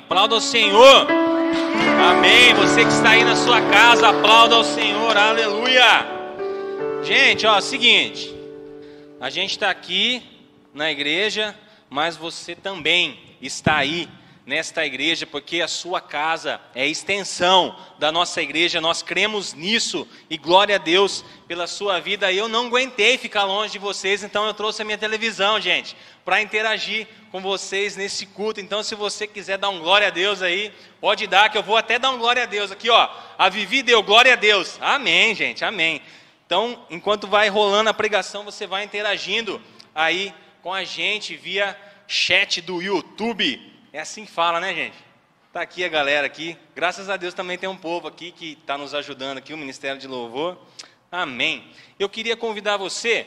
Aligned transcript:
Aplauda 0.00 0.34
ao 0.34 0.40
Senhor. 0.40 1.06
Amém. 2.10 2.54
Você 2.54 2.82
que 2.86 2.90
está 2.90 3.10
aí 3.10 3.22
na 3.22 3.36
sua 3.36 3.60
casa, 3.60 4.08
aplauda 4.08 4.54
ao 4.56 4.64
Senhor. 4.64 5.14
Aleluia. 5.14 6.06
Gente, 7.04 7.46
ó, 7.46 7.60
seguinte. 7.60 8.34
A 9.20 9.28
gente 9.28 9.50
está 9.50 9.68
aqui 9.68 10.22
na 10.72 10.90
igreja, 10.90 11.54
mas 11.90 12.16
você 12.16 12.54
também 12.54 13.20
está 13.42 13.76
aí 13.76 14.08
nesta 14.50 14.84
igreja, 14.84 15.28
porque 15.28 15.60
a 15.60 15.68
sua 15.68 16.00
casa 16.00 16.60
é 16.74 16.84
extensão 16.84 17.78
da 18.00 18.10
nossa 18.10 18.42
igreja, 18.42 18.80
nós 18.80 19.00
cremos 19.00 19.54
nisso 19.54 20.08
e 20.28 20.36
glória 20.36 20.74
a 20.74 20.78
Deus 20.78 21.24
pela 21.46 21.68
sua 21.68 22.00
vida. 22.00 22.32
Eu 22.32 22.48
não 22.48 22.66
aguentei 22.66 23.16
ficar 23.16 23.44
longe 23.44 23.74
de 23.74 23.78
vocês, 23.78 24.24
então 24.24 24.44
eu 24.44 24.52
trouxe 24.52 24.82
a 24.82 24.84
minha 24.84 24.98
televisão, 24.98 25.60
gente, 25.60 25.96
para 26.24 26.42
interagir 26.42 27.06
com 27.30 27.40
vocês 27.40 27.96
nesse 27.96 28.26
culto. 28.26 28.60
Então, 28.60 28.82
se 28.82 28.96
você 28.96 29.24
quiser 29.24 29.56
dar 29.56 29.68
um 29.68 29.78
glória 29.78 30.08
a 30.08 30.10
Deus 30.10 30.42
aí, 30.42 30.72
pode 31.00 31.28
dar, 31.28 31.48
que 31.48 31.56
eu 31.56 31.62
vou 31.62 31.76
até 31.76 31.96
dar 31.96 32.10
um 32.10 32.18
glória 32.18 32.42
a 32.42 32.46
Deus 32.46 32.72
aqui, 32.72 32.90
ó. 32.90 33.08
A 33.38 33.48
Vivi 33.48 33.84
deu 33.84 34.02
glória 34.02 34.32
a 34.32 34.36
Deus. 34.36 34.78
Amém, 34.80 35.32
gente, 35.32 35.64
amém. 35.64 36.02
Então, 36.44 36.84
enquanto 36.90 37.28
vai 37.28 37.48
rolando 37.48 37.88
a 37.88 37.94
pregação, 37.94 38.42
você 38.42 38.66
vai 38.66 38.82
interagindo 38.82 39.62
aí 39.94 40.34
com 40.60 40.74
a 40.74 40.82
gente 40.82 41.36
via 41.36 41.78
chat 42.08 42.60
do 42.60 42.82
YouTube. 42.82 43.69
É 43.92 43.98
assim 43.98 44.24
que 44.24 44.30
fala, 44.30 44.60
né, 44.60 44.72
gente? 44.72 44.96
Está 45.48 45.62
aqui 45.62 45.84
a 45.84 45.88
galera 45.88 46.24
aqui. 46.24 46.56
Graças 46.76 47.10
a 47.10 47.16
Deus 47.16 47.34
também 47.34 47.58
tem 47.58 47.68
um 47.68 47.76
povo 47.76 48.06
aqui 48.06 48.30
que 48.30 48.52
está 48.52 48.78
nos 48.78 48.94
ajudando 48.94 49.38
aqui, 49.38 49.52
o 49.52 49.58
Ministério 49.58 50.00
de 50.00 50.06
Louvor. 50.06 50.56
Amém. 51.10 51.72
Eu 51.98 52.08
queria 52.08 52.36
convidar 52.36 52.76
você. 52.76 53.26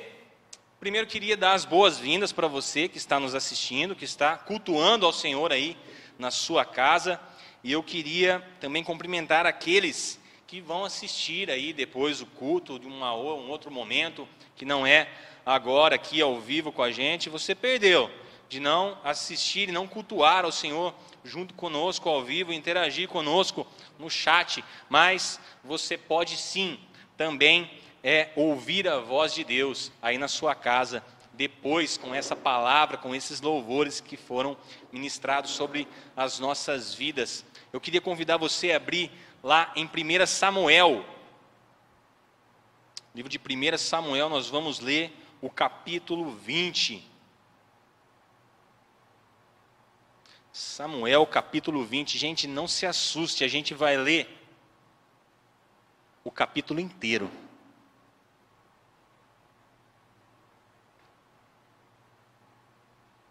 Primeiro 0.80 1.06
queria 1.06 1.36
dar 1.36 1.52
as 1.52 1.66
boas-vindas 1.66 2.32
para 2.32 2.48
você 2.48 2.88
que 2.88 2.98
está 2.98 3.20
nos 3.20 3.36
assistindo, 3.36 3.94
que 3.94 4.06
está 4.06 4.38
cultuando 4.38 5.06
ao 5.06 5.12
Senhor 5.12 5.52
aí 5.52 5.76
na 6.18 6.32
sua 6.32 6.64
casa. 6.64 7.20
E 7.62 7.70
eu 7.70 7.84
queria 7.84 8.42
também 8.62 8.86
cumprimentar 8.86 9.46
aqueles 9.46 10.18
que 10.48 10.62
vão 10.62 10.86
assistir 10.86 11.52
aí 11.52 11.74
depois 11.74 12.22
o 12.22 12.26
culto 12.26 12.80
de 12.80 12.88
uma, 12.88 13.14
um 13.14 13.50
outro 13.50 13.70
momento, 13.70 14.26
que 14.56 14.64
não 14.64 14.88
é 14.88 15.10
agora 15.46 15.96
aqui 15.96 16.22
ao 16.22 16.40
vivo 16.40 16.72
com 16.72 16.84
a 16.84 16.90
gente. 16.90 17.30
Você 17.30 17.54
perdeu 17.54 18.10
de 18.54 18.60
não 18.60 18.96
assistir 19.04 19.70
e 19.70 19.72
não 19.72 19.88
cultuar 19.88 20.46
ao 20.46 20.52
Senhor 20.52 20.94
junto 21.24 21.56
conosco 21.56 22.08
ao 22.08 22.24
vivo, 22.24 22.54
interagir 22.54 23.10
conosco 23.10 23.66
no 23.98 24.12
chat, 24.12 24.64
mas 24.88 25.40
você 25.64 25.98
pode 25.98 26.38
sim 26.38 26.80
também 27.18 27.82
é 28.04 28.30
ouvir 28.36 28.88
a 28.88 29.00
voz 29.00 29.34
de 29.34 29.44
Deus 29.44 29.92
aí 30.00 30.20
na 30.20 30.28
sua 30.28 30.54
casa 30.54 31.04
depois 31.34 31.98
com 31.98 32.14
essa 32.14 32.36
palavra, 32.36 32.96
com 32.96 33.16
esses 33.16 33.42
louvores 33.42 34.00
que 34.00 34.16
foram 34.16 34.56
ministrados 34.92 35.50
sobre 35.50 35.88
as 36.16 36.38
nossas 36.38 36.94
vidas. 36.94 37.44
Eu 37.72 37.82
queria 37.82 38.02
convidar 38.02 38.38
você 38.38 38.72
a 38.72 38.78
abrir 38.78 39.10
lá 39.42 39.74
em 39.76 39.86
1 39.86 40.28
Samuel. 40.28 41.04
Livro 43.16 43.32
de 43.32 43.40
1 43.40 43.78
Samuel, 43.80 44.30
nós 44.30 44.48
vamos 44.48 44.80
ler 44.80 45.12
o 45.42 45.50
capítulo 45.50 46.30
20. 46.36 47.13
Samuel 50.54 51.26
capítulo 51.26 51.84
20. 51.84 52.16
Gente, 52.16 52.48
não 52.48 52.68
se 52.68 52.86
assuste, 52.86 53.44
a 53.44 53.48
gente 53.48 53.74
vai 53.74 53.98
ler 53.98 54.30
o 56.24 56.30
capítulo 56.30 56.80
inteiro. 56.80 57.30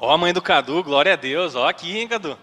Ó, 0.00 0.10
a 0.10 0.18
mãe 0.18 0.32
do 0.32 0.42
Cadu, 0.42 0.82
glória 0.82 1.12
a 1.12 1.16
Deus. 1.16 1.54
Ó, 1.54 1.68
aqui, 1.68 1.96
hein, 1.96 2.08
Cadu. 2.08 2.36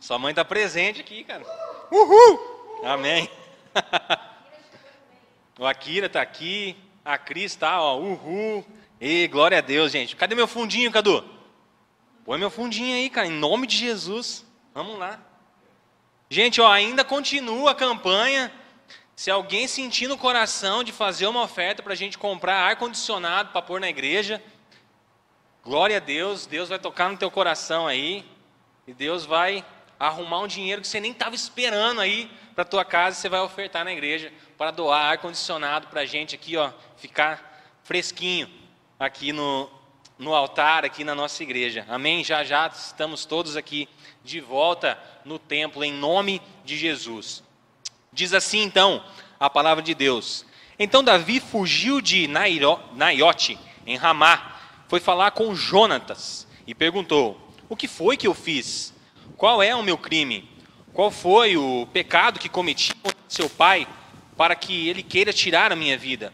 Sua 0.00 0.18
mãe 0.18 0.32
está 0.32 0.44
presente 0.44 1.00
aqui, 1.00 1.22
cara. 1.22 1.44
Uhul! 1.88 2.82
Amém. 2.84 3.30
o 5.56 5.64
Akira 5.64 6.06
está 6.06 6.20
aqui. 6.20 6.76
A 7.04 7.16
Cris 7.16 7.52
está, 7.52 7.80
ó. 7.80 7.96
Uhul. 8.00 8.66
E 9.00 9.28
glória 9.28 9.58
a 9.58 9.60
Deus, 9.60 9.92
gente. 9.92 10.16
Cadê 10.16 10.34
meu 10.34 10.48
fundinho, 10.48 10.90
Cadu? 10.90 11.35
Põe 12.26 12.40
meu 12.40 12.50
fundinho 12.50 12.92
aí, 12.92 13.08
cara, 13.08 13.28
em 13.28 13.30
nome 13.30 13.68
de 13.68 13.76
Jesus. 13.76 14.44
Vamos 14.74 14.98
lá. 14.98 15.20
Gente, 16.28 16.60
ó, 16.60 16.68
ainda 16.68 17.04
continua 17.04 17.70
a 17.70 17.74
campanha. 17.74 18.52
Se 19.14 19.30
alguém 19.30 19.68
sentir 19.68 20.08
no 20.08 20.18
coração 20.18 20.82
de 20.82 20.90
fazer 20.90 21.28
uma 21.28 21.42
oferta 21.42 21.84
para 21.84 21.92
a 21.92 21.96
gente 21.96 22.18
comprar 22.18 22.56
ar-condicionado 22.56 23.50
para 23.52 23.62
pôr 23.62 23.80
na 23.80 23.88
igreja, 23.88 24.42
glória 25.62 25.98
a 25.98 26.00
Deus, 26.00 26.46
Deus 26.46 26.68
vai 26.68 26.80
tocar 26.80 27.08
no 27.08 27.16
teu 27.16 27.30
coração 27.30 27.86
aí, 27.86 28.28
e 28.88 28.92
Deus 28.92 29.24
vai 29.24 29.64
arrumar 29.96 30.40
um 30.40 30.48
dinheiro 30.48 30.82
que 30.82 30.88
você 30.88 30.98
nem 30.98 31.12
estava 31.12 31.36
esperando 31.36 32.00
aí 32.00 32.28
para 32.56 32.64
tua 32.64 32.84
casa, 32.84 33.20
você 33.20 33.28
vai 33.28 33.40
ofertar 33.40 33.84
na 33.84 33.92
igreja 33.92 34.32
para 34.58 34.72
doar 34.72 35.12
ar-condicionado 35.12 35.86
para 35.86 36.00
a 36.00 36.06
gente 36.06 36.34
aqui, 36.34 36.56
ó, 36.56 36.72
ficar 36.96 37.78
fresquinho 37.84 38.50
aqui 38.98 39.32
no, 39.32 39.70
no 40.18 40.34
altar 40.34 40.84
aqui 40.84 41.04
na 41.04 41.14
nossa 41.14 41.42
igreja. 41.42 41.84
Amém? 41.88 42.24
Já 42.24 42.42
já 42.42 42.66
estamos 42.68 43.24
todos 43.24 43.56
aqui 43.56 43.88
de 44.24 44.40
volta 44.40 44.98
no 45.24 45.38
templo 45.38 45.84
em 45.84 45.92
nome 45.92 46.40
de 46.64 46.76
Jesus. 46.76 47.42
Diz 48.12 48.32
assim 48.32 48.62
então 48.62 49.04
a 49.38 49.50
palavra 49.50 49.82
de 49.82 49.94
Deus. 49.94 50.44
Então 50.78 51.04
Davi 51.04 51.40
fugiu 51.40 52.00
de 52.00 52.28
Naiote, 52.28 53.58
em 53.86 53.96
Ramá, 53.96 54.56
foi 54.88 55.00
falar 55.00 55.30
com 55.32 55.54
Jonatas 55.54 56.46
e 56.66 56.74
perguntou: 56.74 57.38
O 57.68 57.76
que 57.76 57.88
foi 57.88 58.16
que 58.16 58.26
eu 58.26 58.34
fiz? 58.34 58.94
Qual 59.36 59.62
é 59.62 59.74
o 59.74 59.82
meu 59.82 59.98
crime? 59.98 60.48
Qual 60.92 61.10
foi 61.10 61.56
o 61.56 61.86
pecado 61.92 62.38
que 62.38 62.48
cometi 62.48 62.94
contra 62.94 63.18
seu 63.28 63.50
pai 63.50 63.86
para 64.36 64.54
que 64.54 64.88
ele 64.88 65.02
queira 65.02 65.32
tirar 65.32 65.70
a 65.70 65.76
minha 65.76 65.98
vida? 65.98 66.32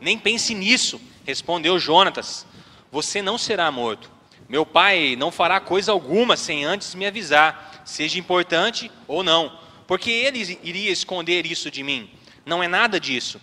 Nem 0.00 0.16
pense 0.16 0.54
nisso, 0.54 1.00
respondeu 1.26 1.78
Jonatas. 1.78 2.46
Você 2.90 3.20
não 3.20 3.36
será 3.36 3.70
morto. 3.70 4.10
Meu 4.48 4.64
pai 4.64 5.14
não 5.16 5.30
fará 5.30 5.60
coisa 5.60 5.92
alguma 5.92 6.36
sem 6.36 6.64
antes 6.64 6.94
me 6.94 7.06
avisar, 7.06 7.82
seja 7.84 8.18
importante 8.18 8.90
ou 9.06 9.22
não, 9.22 9.58
porque 9.86 10.10
ele 10.10 10.58
iria 10.62 10.90
esconder 10.90 11.44
isso 11.44 11.70
de 11.70 11.82
mim. 11.82 12.10
Não 12.46 12.62
é 12.62 12.68
nada 12.68 12.98
disso. 12.98 13.40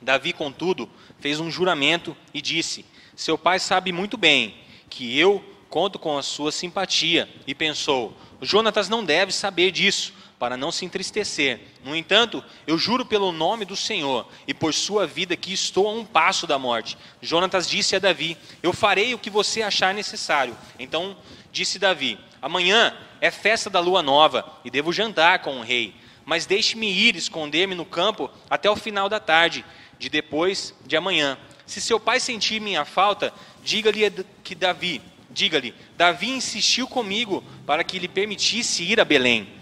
Davi, 0.00 0.32
contudo, 0.32 0.88
fez 1.18 1.40
um 1.40 1.50
juramento 1.50 2.16
e 2.32 2.40
disse: 2.40 2.86
Seu 3.14 3.36
pai 3.36 3.58
sabe 3.58 3.92
muito 3.92 4.16
bem 4.16 4.54
que 4.88 5.18
eu 5.18 5.44
conto 5.68 5.98
com 5.98 6.16
a 6.16 6.22
sua 6.22 6.50
simpatia. 6.50 7.28
E 7.46 7.54
pensou: 7.54 8.16
Jonatas 8.40 8.88
não 8.88 9.04
deve 9.04 9.32
saber 9.32 9.70
disso, 9.70 10.14
para 10.40 10.56
não 10.56 10.72
se 10.72 10.86
entristecer. 10.86 11.60
No 11.84 11.94
entanto, 11.94 12.42
eu 12.66 12.78
juro 12.78 13.04
pelo 13.04 13.30
nome 13.30 13.66
do 13.66 13.76
Senhor 13.76 14.26
e 14.48 14.54
por 14.54 14.72
sua 14.72 15.06
vida 15.06 15.36
que 15.36 15.52
estou 15.52 15.86
a 15.86 15.92
um 15.92 16.02
passo 16.02 16.46
da 16.46 16.58
morte. 16.58 16.96
Jonatas 17.20 17.68
disse 17.68 17.94
a 17.94 17.98
Davi: 17.98 18.38
Eu 18.62 18.72
farei 18.72 19.12
o 19.12 19.18
que 19.18 19.28
você 19.28 19.60
achar 19.60 19.92
necessário. 19.92 20.56
Então 20.78 21.14
disse 21.52 21.78
Davi: 21.78 22.18
Amanhã 22.40 22.96
é 23.20 23.30
festa 23.30 23.68
da 23.68 23.80
lua 23.80 24.02
nova 24.02 24.50
e 24.64 24.70
devo 24.70 24.94
jantar 24.94 25.40
com 25.40 25.58
o 25.58 25.62
rei. 25.62 25.94
Mas 26.24 26.46
deixe-me 26.46 26.90
ir 26.90 27.16
esconder-me 27.16 27.74
no 27.74 27.84
campo 27.84 28.30
até 28.48 28.70
o 28.70 28.76
final 28.76 29.10
da 29.10 29.20
tarde, 29.20 29.62
de 29.98 30.08
depois 30.08 30.74
de 30.86 30.96
amanhã. 30.96 31.36
Se 31.66 31.82
seu 31.82 32.00
pai 32.00 32.18
sentir 32.18 32.60
minha 32.60 32.86
falta, 32.86 33.30
diga-lhe 33.62 34.10
que 34.42 34.54
Davi, 34.54 35.02
diga-lhe, 35.28 35.74
Davi 35.98 36.30
insistiu 36.30 36.88
comigo 36.88 37.44
para 37.66 37.84
que 37.84 37.98
lhe 37.98 38.08
permitisse 38.08 38.82
ir 38.82 38.98
a 39.00 39.04
Belém 39.04 39.59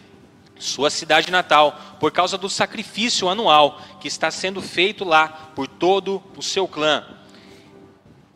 sua 0.58 0.90
cidade 0.90 1.30
natal, 1.30 1.96
por 2.00 2.10
causa 2.10 2.36
do 2.36 2.48
sacrifício 2.48 3.28
anual 3.28 3.80
que 4.00 4.08
está 4.08 4.30
sendo 4.30 4.60
feito 4.60 5.04
lá 5.04 5.28
por 5.54 5.66
todo 5.66 6.22
o 6.36 6.42
seu 6.42 6.66
clã. 6.66 7.06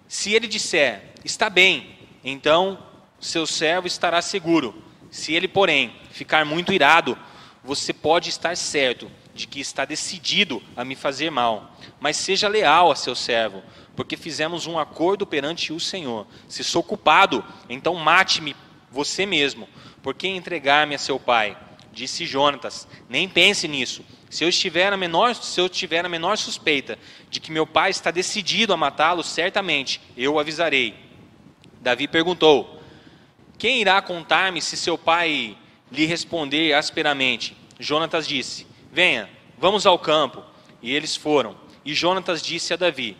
Se 0.06 0.32
ele 0.32 0.46
disser, 0.46 1.14
está 1.24 1.50
bem, 1.50 1.98
então 2.22 2.78
seu 3.20 3.46
servo 3.46 3.86
estará 3.86 4.20
seguro. 4.22 4.82
Se 5.10 5.32
ele, 5.32 5.48
porém, 5.48 5.94
ficar 6.10 6.44
muito 6.44 6.72
irado, 6.72 7.18
você 7.62 7.92
pode 7.92 8.28
estar 8.28 8.56
certo 8.56 9.10
de 9.34 9.46
que 9.46 9.60
está 9.60 9.84
decidido 9.84 10.62
a 10.76 10.84
me 10.84 10.94
fazer 10.94 11.30
mal. 11.30 11.76
Mas 11.98 12.16
seja 12.16 12.48
leal 12.48 12.90
a 12.90 12.96
seu 12.96 13.14
servo, 13.14 13.62
porque 13.96 14.16
fizemos 14.16 14.66
um 14.66 14.78
acordo 14.78 15.26
perante 15.26 15.72
o 15.72 15.80
Senhor. 15.80 16.26
Se 16.48 16.62
sou 16.62 16.82
culpado, 16.82 17.44
então 17.68 17.94
mate-me 17.94 18.54
você 18.90 19.24
mesmo, 19.24 19.68
porque 20.02 20.28
entregar-me 20.28 20.94
a 20.94 20.98
seu 20.98 21.18
pai 21.18 21.56
disse 21.92 22.26
Jonatas: 22.26 22.88
Nem 23.08 23.28
pense 23.28 23.68
nisso. 23.68 24.04
Se 24.30 24.42
eu 24.42 24.48
estiver 24.48 24.92
a 24.92 24.96
menor, 24.96 25.34
se 25.34 25.60
eu 25.60 25.68
tiver 25.68 26.04
a 26.04 26.08
menor 26.08 26.38
suspeita 26.38 26.98
de 27.28 27.38
que 27.38 27.52
meu 27.52 27.66
pai 27.66 27.90
está 27.90 28.10
decidido 28.10 28.72
a 28.72 28.76
matá-lo, 28.76 29.22
certamente 29.22 30.00
eu 30.16 30.34
o 30.34 30.38
avisarei. 30.40 30.94
Davi 31.80 32.08
perguntou: 32.08 32.82
Quem 33.58 33.80
irá 33.80 34.00
contar-me 34.00 34.62
se 34.62 34.76
seu 34.76 34.96
pai 34.96 35.56
lhe 35.90 36.06
responder 36.06 36.72
asperamente? 36.72 37.56
Jonatas 37.78 38.26
disse: 38.26 38.66
Venha, 38.90 39.28
vamos 39.58 39.86
ao 39.86 39.98
campo. 39.98 40.42
E 40.80 40.92
eles 40.92 41.14
foram. 41.14 41.56
E 41.84 41.94
Jonatas 41.94 42.42
disse 42.42 42.72
a 42.72 42.76
Davi: 42.76 43.16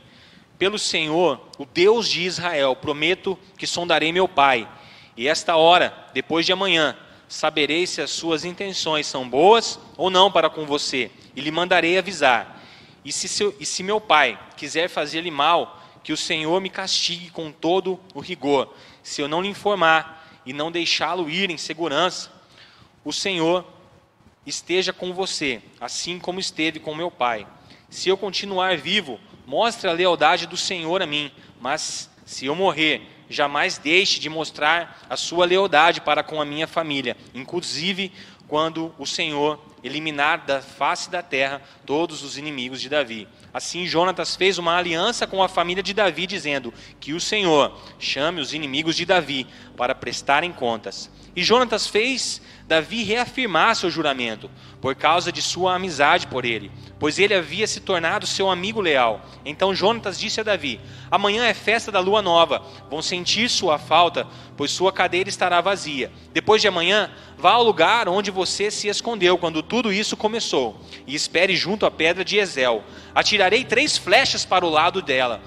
Pelo 0.59 0.79
Senhor, 0.79 1.47
o 1.59 1.67
Deus 1.67 2.09
de 2.09 2.23
Israel, 2.23 2.75
prometo 2.75 3.39
que 3.57 3.67
sondarei 3.67 4.13
meu 4.13 4.27
pai. 4.27 4.69
E 5.17 5.29
esta 5.29 5.57
hora, 5.57 5.95
depois 6.15 6.47
de 6.47 6.53
amanhã, 6.53 6.97
saberei 7.33 7.87
se 7.87 8.03
as 8.03 8.11
suas 8.11 8.45
intenções 8.45 9.07
são 9.07 9.27
boas 9.27 9.81
ou 9.97 10.11
não 10.11 10.31
para 10.31 10.51
com 10.51 10.67
você, 10.67 11.11
e 11.35 11.41
lhe 11.41 11.51
mandarei 11.51 11.97
avisar. 11.97 12.63
E 13.03 13.11
se, 13.11 13.27
seu, 13.27 13.57
e 13.59 13.65
se 13.65 13.83
meu 13.83 13.99
pai 13.99 14.39
quiser 14.55 14.87
fazer-lhe 14.89 15.31
mal, 15.31 15.83
que 16.05 16.13
o 16.13 16.17
Senhor 16.17 16.61
me 16.61 16.69
castigue 16.69 17.31
com 17.31 17.51
todo 17.51 17.99
o 18.13 18.21
rigor, 18.21 18.75
se 19.03 19.23
eu 19.23 19.29
não 19.29 19.41
lhe 19.41 19.49
informar 19.49 20.43
e 20.45 20.53
não 20.53 20.71
deixá-lo 20.71 21.31
ir 21.31 21.49
em 21.49 21.57
segurança. 21.57 22.31
O 23.03 23.15
Senhor 23.15 23.65
esteja 24.45 24.93
com 24.93 25.15
você, 25.15 25.63
assim 25.81 26.19
como 26.19 26.39
esteve 26.39 26.81
com 26.81 26.95
meu 26.95 27.11
pai. 27.11 27.47
Se 27.89 28.11
eu 28.11 28.17
continuar 28.19 28.77
vivo, 28.77 29.19
mostre 29.47 29.89
a 29.89 29.93
lealdade 29.93 30.47
do 30.47 30.57
Senhor 30.57 31.01
a 31.01 31.07
mim, 31.07 31.33
mas 31.59 32.11
se 32.27 32.45
eu 32.45 32.55
morrer, 32.55 33.09
jamais 33.29 33.79
deixe 33.79 34.21
de 34.21 34.29
mostrar 34.29 35.07
a 35.09 35.17
sua 35.17 35.47
lealdade 35.47 36.01
para 36.01 36.23
com 36.23 36.41
a 36.41 36.45
minha 36.45 36.67
família, 36.67 37.17
inclusive 37.35 38.13
quando 38.49 38.95
o 38.99 39.07
Senhor 39.07 39.59
eliminar 39.83 40.45
da 40.45 40.61
face 40.61 41.11
da 41.11 41.23
terra 41.23 41.63
todos 41.85 42.23
os 42.23 42.37
inimigos 42.39 42.81
de 42.81 42.89
Davi. 42.89 43.27
Assim, 43.53 43.87
Jonatas 43.87 44.37
fez 44.37 44.59
uma 44.59 44.77
aliança 44.77 45.27
com 45.27 45.43
a 45.43 45.49
família 45.49 45.83
de 45.83 45.93
Davi, 45.93 46.27
dizendo 46.27 46.73
que 47.01 47.13
o 47.13 47.21
Senhor 47.21 47.77
chame 47.99 48.41
os 48.41 48.55
inimigos 48.55 48.95
de 48.95 49.05
Davi 49.05 49.47
para 49.77 49.95
prestarem 49.95 50.53
contas. 50.53 51.11
E 51.35 51.43
Jonatas 51.43 51.87
fez 51.87 52.43
Davi 52.67 53.03
reafirmar 53.03 53.75
seu 53.75 53.91
juramento, 53.91 54.51
por 54.81 54.95
causa 54.95 55.33
de 55.33 55.43
sua 55.43 55.75
amizade 55.75 56.27
por 56.27 56.45
ele, 56.45 56.71
pois 56.99 57.19
ele 57.19 57.35
havia 57.35 57.67
se 57.67 57.81
tornado 57.81 58.27
seu 58.27 58.51
amigo 58.51 58.81
leal. 58.81 59.21
Então 59.45 59.75
Jonatas 59.75 60.19
disse 60.19 60.41
a 60.41 60.43
Davi: 60.43 60.81
Amanhã 61.11 61.45
é 61.45 61.55
festa 61.55 61.91
da 61.91 62.01
lua 62.01 62.23
nova, 62.23 62.63
vão 62.91 63.03
sentir 63.03 63.49
sua 63.49 63.79
falta, 63.79 64.27
pois 64.57 64.71
sua 64.71 64.93
cadeira 64.93 65.29
estará 65.29 65.61
vazia. 65.61 66.13
Depois 66.33 66.61
de 66.63 66.69
amanhã, 66.69 67.11
vá 67.37 67.53
ao 67.53 67.63
lugar 67.63 68.09
onde 68.09 68.31
você 68.31 68.71
se 68.71 68.89
escondeu 68.89 69.37
quando 69.39 69.63
tudo 69.63 69.93
isso 69.93 70.17
começou, 70.17 70.81
e 71.07 71.15
espere 71.15 71.57
junto 71.57 71.87
à 71.87 71.91
pedra 71.91 72.25
de 72.25 72.39
Ezel. 72.39 72.85
Atirarei 73.15 73.65
três 73.65 73.97
flechas 73.97 74.45
para 74.45 74.65
o 74.65 74.71
lado 74.71 75.03
dela, 75.03 75.43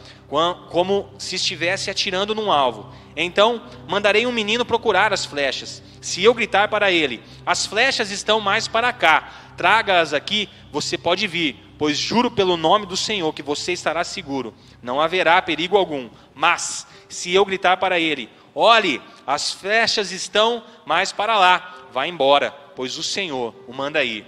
como 0.70 1.10
se 1.18 1.36
estivesse 1.36 1.90
atirando 1.90 2.36
num 2.36 2.52
alvo. 2.52 2.92
Então 3.16 3.62
mandarei 3.88 4.26
um 4.26 4.32
menino 4.32 4.66
procurar 4.66 5.14
as 5.14 5.26
flechas. 5.26 5.82
Se 6.02 6.24
eu 6.24 6.34
gritar 6.34 6.68
para 6.68 6.92
ele: 6.92 7.24
As 7.46 7.66
flechas 7.66 8.12
estão 8.12 8.42
mais 8.42 8.68
para 8.68 8.92
cá, 8.92 9.32
traga-as 9.56 10.14
aqui, 10.14 10.50
você 10.72 10.98
pode 10.98 11.26
vir, 11.28 11.58
pois 11.78 11.98
juro 11.98 12.30
pelo 12.30 12.58
nome 12.58 12.86
do 12.86 12.98
Senhor 12.98 13.32
que 13.34 13.42
você 13.42 13.72
estará 13.72 14.04
seguro. 14.04 14.54
Não 14.82 15.00
haverá 15.00 15.42
perigo 15.42 15.78
algum. 15.78 16.10
Mas, 16.34 16.86
se 17.08 17.34
eu 17.34 17.46
gritar 17.46 17.78
para 17.78 18.00
ele: 18.00 18.30
Olhe, 18.54 19.02
as 19.26 19.52
flechas 19.52 20.12
estão 20.12 20.64
mais 20.86 21.12
para 21.12 21.38
lá, 21.38 21.76
vá 21.92 22.08
embora, 22.08 22.52
pois 22.76 22.98
o 22.98 23.04
Senhor 23.04 23.56
o 23.68 23.74
manda 23.74 24.04
ir. 24.04 24.26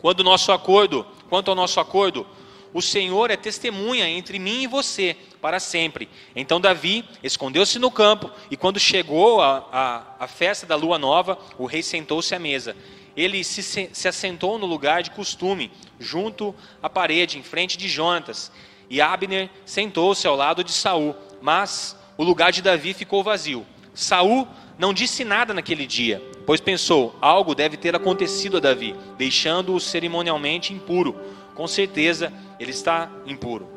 Quando 0.00 0.22
nosso 0.22 0.52
acordo, 0.52 1.06
quanto 1.28 1.50
ao 1.50 1.56
nosso 1.56 1.80
acordo, 1.80 2.26
o 2.72 2.82
Senhor 2.82 3.30
é 3.30 3.36
testemunha 3.36 4.08
entre 4.08 4.38
mim 4.38 4.62
e 4.62 4.66
você 4.66 5.16
para 5.40 5.58
sempre. 5.58 6.08
Então 6.34 6.60
Davi 6.60 7.04
escondeu-se 7.22 7.78
no 7.78 7.90
campo, 7.90 8.30
e 8.50 8.56
quando 8.56 8.78
chegou 8.78 9.40
a, 9.40 9.66
a, 9.72 10.24
a 10.24 10.28
festa 10.28 10.66
da 10.66 10.76
lua 10.76 10.98
nova, 10.98 11.38
o 11.58 11.66
rei 11.66 11.82
sentou-se 11.82 12.34
à 12.34 12.38
mesa. 12.38 12.76
Ele 13.16 13.42
se, 13.42 13.62
se 13.92 14.08
assentou 14.08 14.58
no 14.58 14.66
lugar 14.66 15.02
de 15.02 15.10
costume, 15.10 15.72
junto 15.98 16.54
à 16.82 16.88
parede, 16.88 17.38
em 17.38 17.42
frente 17.42 17.76
de 17.76 17.88
Jonatas. 17.88 18.52
E 18.88 19.00
Abner 19.00 19.50
sentou-se 19.64 20.26
ao 20.26 20.36
lado 20.36 20.62
de 20.62 20.72
Saul, 20.72 21.16
mas 21.40 21.96
o 22.16 22.24
lugar 22.24 22.52
de 22.52 22.62
Davi 22.62 22.94
ficou 22.94 23.22
vazio. 23.22 23.66
Saul 23.94 24.46
não 24.78 24.94
disse 24.94 25.24
nada 25.24 25.52
naquele 25.52 25.86
dia, 25.86 26.22
pois 26.46 26.60
pensou: 26.60 27.16
algo 27.20 27.54
deve 27.54 27.76
ter 27.76 27.96
acontecido 27.96 28.58
a 28.58 28.60
Davi, 28.60 28.94
deixando-o 29.16 29.80
cerimonialmente 29.80 30.72
impuro. 30.72 31.18
Com 31.58 31.66
certeza 31.66 32.32
ele 32.60 32.70
está 32.70 33.10
impuro. 33.26 33.68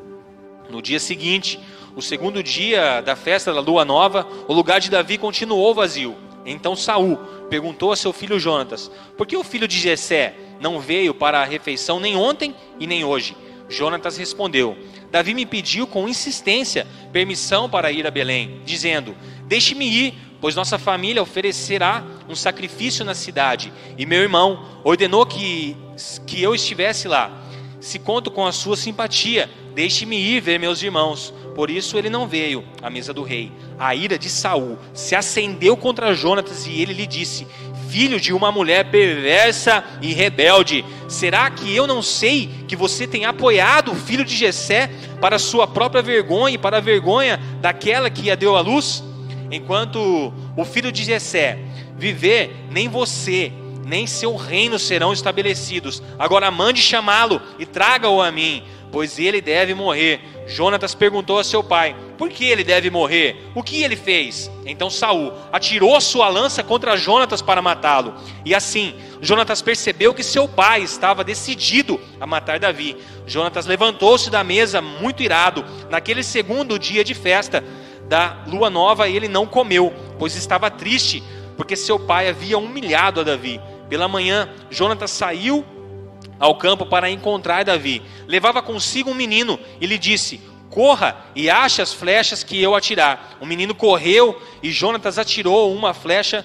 No 0.70 0.80
dia 0.80 1.00
seguinte, 1.00 1.58
o 1.96 2.00
segundo 2.00 2.40
dia 2.40 3.00
da 3.00 3.16
festa 3.16 3.52
da 3.52 3.58
lua 3.58 3.84
nova, 3.84 4.24
o 4.46 4.52
lugar 4.52 4.78
de 4.78 4.88
Davi 4.88 5.18
continuou 5.18 5.74
vazio. 5.74 6.14
Então 6.46 6.76
Saul 6.76 7.16
perguntou 7.50 7.90
a 7.90 7.96
seu 7.96 8.12
filho 8.12 8.38
Jonatas: 8.38 8.88
Por 9.18 9.26
que 9.26 9.36
o 9.36 9.42
filho 9.42 9.66
de 9.66 9.80
Jessé 9.80 10.32
não 10.60 10.78
veio 10.78 11.12
para 11.12 11.40
a 11.40 11.44
refeição 11.44 11.98
nem 11.98 12.14
ontem 12.14 12.54
e 12.78 12.86
nem 12.86 13.02
hoje? 13.02 13.36
Jonatas 13.68 14.16
respondeu: 14.16 14.78
Davi 15.10 15.34
me 15.34 15.44
pediu 15.44 15.84
com 15.84 16.08
insistência 16.08 16.86
permissão 17.12 17.68
para 17.68 17.90
ir 17.90 18.06
a 18.06 18.12
Belém, 18.12 18.60
dizendo: 18.64 19.16
Deixe-me 19.48 19.88
ir, 19.88 20.14
pois 20.40 20.54
nossa 20.54 20.78
família 20.78 21.20
oferecerá 21.20 22.04
um 22.28 22.36
sacrifício 22.36 23.04
na 23.04 23.12
cidade, 23.12 23.72
e 23.98 24.06
meu 24.06 24.22
irmão 24.22 24.64
ordenou 24.84 25.26
que, 25.26 25.76
que 26.28 26.40
eu 26.40 26.54
estivesse 26.54 27.08
lá. 27.08 27.42
Se 27.82 27.98
conto 27.98 28.30
com 28.30 28.46
a 28.46 28.52
sua 28.52 28.78
simpatia, 28.78 29.50
Deixe-me 29.74 30.16
ir 30.16 30.40
ver 30.40 30.58
meus 30.58 30.82
irmãos. 30.82 31.32
Por 31.54 31.70
isso 31.70 31.96
ele 31.96 32.10
não 32.10 32.26
veio 32.26 32.64
à 32.82 32.90
mesa 32.90 33.12
do 33.12 33.22
rei. 33.22 33.50
A 33.78 33.94
ira 33.94 34.18
de 34.18 34.28
Saul 34.28 34.78
se 34.92 35.14
acendeu 35.14 35.76
contra 35.76 36.14
Jonatas 36.14 36.66
e 36.66 36.80
ele 36.80 36.92
lhe 36.92 37.06
disse: 37.06 37.46
Filho 37.88 38.20
de 38.20 38.34
uma 38.34 38.52
mulher 38.52 38.90
perversa 38.90 39.82
e 40.02 40.12
rebelde, 40.12 40.84
será 41.08 41.50
que 41.50 41.74
eu 41.74 41.86
não 41.86 42.02
sei 42.02 42.50
que 42.68 42.76
você 42.76 43.06
tem 43.06 43.24
apoiado 43.24 43.92
o 43.92 43.96
filho 43.96 44.24
de 44.24 44.36
Jessé 44.36 44.90
para 45.20 45.38
sua 45.38 45.66
própria 45.66 46.02
vergonha 46.02 46.54
e 46.54 46.58
para 46.58 46.76
a 46.76 46.80
vergonha 46.80 47.40
daquela 47.60 48.10
que 48.10 48.30
a 48.30 48.34
deu 48.34 48.56
à 48.56 48.60
luz? 48.60 49.02
Enquanto 49.50 50.32
o 50.56 50.64
filho 50.64 50.92
de 50.92 51.04
Jessé 51.04 51.58
viver, 51.96 52.66
nem 52.70 52.88
você 52.88 53.52
nem 53.84 54.06
seu 54.06 54.36
reino 54.36 54.78
serão 54.78 55.12
estabelecidos. 55.12 56.02
Agora 56.18 56.50
mande 56.50 56.80
chamá-lo 56.80 57.40
e 57.58 57.66
traga-o 57.66 58.20
a 58.20 58.30
mim 58.30 58.62
pois 58.92 59.18
ele 59.18 59.40
deve 59.40 59.74
morrer. 59.74 60.20
Jonatas 60.46 60.94
perguntou 60.94 61.38
a 61.38 61.44
seu 61.44 61.64
pai: 61.64 61.96
Por 62.18 62.28
que 62.28 62.44
ele 62.44 62.62
deve 62.62 62.90
morrer? 62.90 63.50
O 63.54 63.62
que 63.62 63.82
ele 63.82 63.96
fez? 63.96 64.50
Então 64.66 64.90
Saul 64.90 65.32
atirou 65.50 65.98
sua 66.00 66.28
lança 66.28 66.62
contra 66.62 66.96
Jonatas 66.96 67.40
para 67.40 67.62
matá-lo. 67.62 68.14
E 68.44 68.54
assim, 68.54 68.94
Jonatas 69.20 69.62
percebeu 69.62 70.12
que 70.12 70.22
seu 70.22 70.46
pai 70.46 70.82
estava 70.82 71.24
decidido 71.24 71.98
a 72.20 72.26
matar 72.26 72.60
Davi. 72.60 72.96
Jonatas 73.26 73.66
levantou-se 73.66 74.30
da 74.30 74.44
mesa 74.44 74.82
muito 74.82 75.22
irado. 75.22 75.64
Naquele 75.90 76.22
segundo 76.22 76.78
dia 76.78 77.02
de 77.02 77.14
festa 77.14 77.64
da 78.08 78.44
lua 78.46 78.68
nova, 78.68 79.08
ele 79.08 79.26
não 79.26 79.46
comeu, 79.46 79.92
pois 80.18 80.36
estava 80.36 80.70
triste, 80.70 81.22
porque 81.56 81.74
seu 81.74 81.98
pai 81.98 82.28
havia 82.28 82.58
humilhado 82.58 83.20
a 83.20 83.24
Davi. 83.24 83.58
Pela 83.92 84.08
manhã, 84.08 84.48
Jonatas 84.70 85.10
saiu 85.10 85.62
ao 86.40 86.54
campo 86.54 86.86
para 86.86 87.10
encontrar 87.10 87.62
Davi. 87.62 88.00
Levava 88.26 88.62
consigo 88.62 89.10
um 89.10 89.14
menino 89.14 89.60
e 89.82 89.86
lhe 89.86 89.98
disse: 89.98 90.40
Corra 90.70 91.26
e 91.36 91.50
ache 91.50 91.82
as 91.82 91.92
flechas 91.92 92.42
que 92.42 92.58
eu 92.58 92.74
atirar. 92.74 93.36
O 93.38 93.44
menino 93.44 93.74
correu 93.74 94.40
e 94.62 94.70
Jonatas 94.70 95.18
atirou 95.18 95.74
uma 95.74 95.92
flecha 95.92 96.42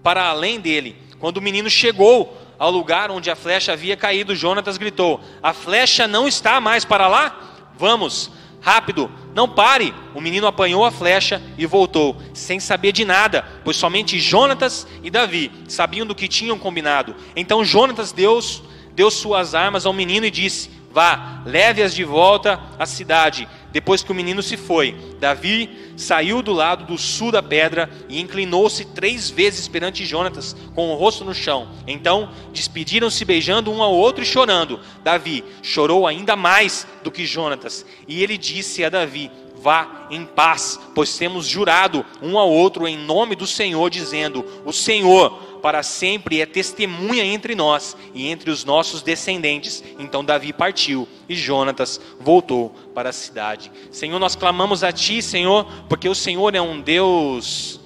para 0.00 0.28
além 0.28 0.60
dele. 0.60 0.96
Quando 1.18 1.38
o 1.38 1.42
menino 1.42 1.68
chegou 1.68 2.40
ao 2.56 2.70
lugar 2.70 3.10
onde 3.10 3.32
a 3.32 3.34
flecha 3.34 3.72
havia 3.72 3.96
caído, 3.96 4.36
Jonatas 4.36 4.76
gritou: 4.76 5.20
A 5.42 5.52
flecha 5.52 6.06
não 6.06 6.28
está 6.28 6.60
mais 6.60 6.84
para 6.84 7.08
lá? 7.08 7.66
Vamos, 7.76 8.30
rápido, 8.66 9.08
não 9.32 9.48
pare. 9.48 9.94
O 10.12 10.20
menino 10.20 10.48
apanhou 10.48 10.84
a 10.84 10.90
flecha 10.90 11.40
e 11.56 11.64
voltou, 11.64 12.20
sem 12.34 12.58
saber 12.58 12.90
de 12.90 13.04
nada, 13.04 13.44
pois 13.62 13.76
somente 13.76 14.18
Jonatas 14.18 14.88
e 15.04 15.08
Davi 15.08 15.52
sabiam 15.68 16.04
do 16.04 16.16
que 16.16 16.26
tinham 16.26 16.58
combinado. 16.58 17.14
Então 17.36 17.64
Jonatas 17.64 18.10
deu 18.10 18.40
deu 18.92 19.08
suas 19.10 19.54
armas 19.54 19.86
ao 19.86 19.92
menino 19.92 20.26
e 20.26 20.32
disse: 20.32 20.68
Vá, 20.96 21.42
leve-as 21.44 21.94
de 21.94 22.04
volta 22.04 22.58
à 22.78 22.86
cidade. 22.86 23.46
Depois 23.70 24.02
que 24.02 24.10
o 24.10 24.14
menino 24.14 24.42
se 24.42 24.56
foi, 24.56 24.96
Davi 25.20 25.92
saiu 25.94 26.40
do 26.40 26.54
lado 26.54 26.86
do 26.86 26.96
sul 26.96 27.30
da 27.30 27.42
pedra 27.42 27.90
e 28.08 28.18
inclinou-se 28.18 28.82
três 28.82 29.28
vezes 29.28 29.68
perante 29.68 30.06
Jonatas, 30.06 30.56
com 30.74 30.90
o 30.90 30.96
rosto 30.96 31.22
no 31.22 31.34
chão. 31.34 31.68
Então 31.86 32.30
despediram-se 32.50 33.26
beijando 33.26 33.70
um 33.70 33.82
ao 33.82 33.92
outro 33.92 34.22
e 34.22 34.26
chorando. 34.26 34.80
Davi 35.04 35.44
chorou 35.62 36.06
ainda 36.06 36.34
mais 36.34 36.86
do 37.04 37.10
que 37.10 37.26
Jonatas, 37.26 37.84
e 38.08 38.22
ele 38.22 38.38
disse 38.38 38.82
a 38.82 38.88
Davi: 38.88 39.30
Vá 39.58 40.06
em 40.10 40.24
paz, 40.24 40.80
pois 40.94 41.18
temos 41.18 41.46
jurado 41.46 42.06
um 42.22 42.38
ao 42.38 42.48
outro 42.50 42.88
em 42.88 42.96
nome 42.96 43.36
do 43.36 43.46
Senhor, 43.46 43.90
dizendo: 43.90 44.46
O 44.64 44.72
Senhor 44.72 45.45
para 45.66 45.82
sempre 45.82 46.40
é 46.40 46.46
testemunha 46.46 47.24
entre 47.24 47.56
nós 47.56 47.96
e 48.14 48.28
entre 48.28 48.52
os 48.52 48.64
nossos 48.64 49.02
descendentes. 49.02 49.82
Então 49.98 50.24
Davi 50.24 50.52
partiu 50.52 51.08
e 51.28 51.34
Jonatas 51.34 52.00
voltou 52.20 52.72
para 52.94 53.08
a 53.08 53.12
cidade. 53.12 53.72
Senhor, 53.90 54.20
nós 54.20 54.36
clamamos 54.36 54.84
a 54.84 54.92
Ti, 54.92 55.20
Senhor, 55.20 55.66
porque 55.88 56.08
o 56.08 56.14
Senhor 56.14 56.54
é 56.54 56.62
um 56.62 56.80
Deus 56.80 57.80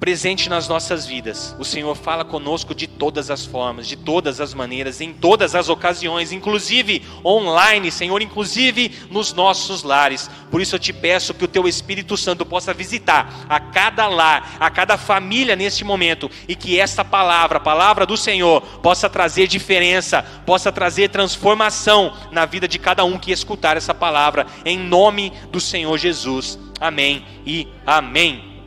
presente 0.00 0.48
nas 0.48 0.68
nossas 0.68 1.06
vidas. 1.06 1.54
O 1.58 1.64
Senhor 1.64 1.94
fala 1.94 2.24
conosco 2.24 2.74
de 2.74 2.86
todas 2.86 3.30
as 3.30 3.44
formas, 3.44 3.86
de 3.86 3.96
todas 3.96 4.40
as 4.40 4.54
maneiras, 4.54 5.00
em 5.00 5.12
todas 5.12 5.54
as 5.54 5.68
ocasiões, 5.68 6.32
inclusive 6.32 7.04
online, 7.24 7.90
Senhor, 7.90 8.22
inclusive 8.22 8.92
nos 9.10 9.32
nossos 9.32 9.82
lares. 9.82 10.30
Por 10.50 10.60
isso 10.60 10.76
eu 10.76 10.78
te 10.78 10.92
peço 10.92 11.34
que 11.34 11.44
o 11.44 11.48
teu 11.48 11.66
Espírito 11.66 12.16
Santo 12.16 12.46
possa 12.46 12.72
visitar 12.72 13.46
a 13.48 13.58
cada 13.58 14.06
lar, 14.06 14.56
a 14.60 14.70
cada 14.70 14.96
família 14.96 15.56
neste 15.56 15.84
momento 15.84 16.30
e 16.46 16.54
que 16.54 16.78
esta 16.78 17.04
palavra, 17.04 17.58
a 17.58 17.60
palavra 17.60 18.06
do 18.06 18.16
Senhor, 18.16 18.60
possa 18.82 19.08
trazer 19.08 19.48
diferença, 19.48 20.22
possa 20.46 20.70
trazer 20.70 21.10
transformação 21.10 22.14
na 22.30 22.46
vida 22.46 22.68
de 22.68 22.78
cada 22.78 23.04
um 23.04 23.18
que 23.18 23.32
escutar 23.32 23.76
essa 23.76 23.94
palavra, 23.94 24.46
em 24.64 24.78
nome 24.78 25.32
do 25.50 25.60
Senhor 25.60 25.98
Jesus. 25.98 26.58
Amém 26.80 27.24
e 27.44 27.66
amém. 27.84 28.57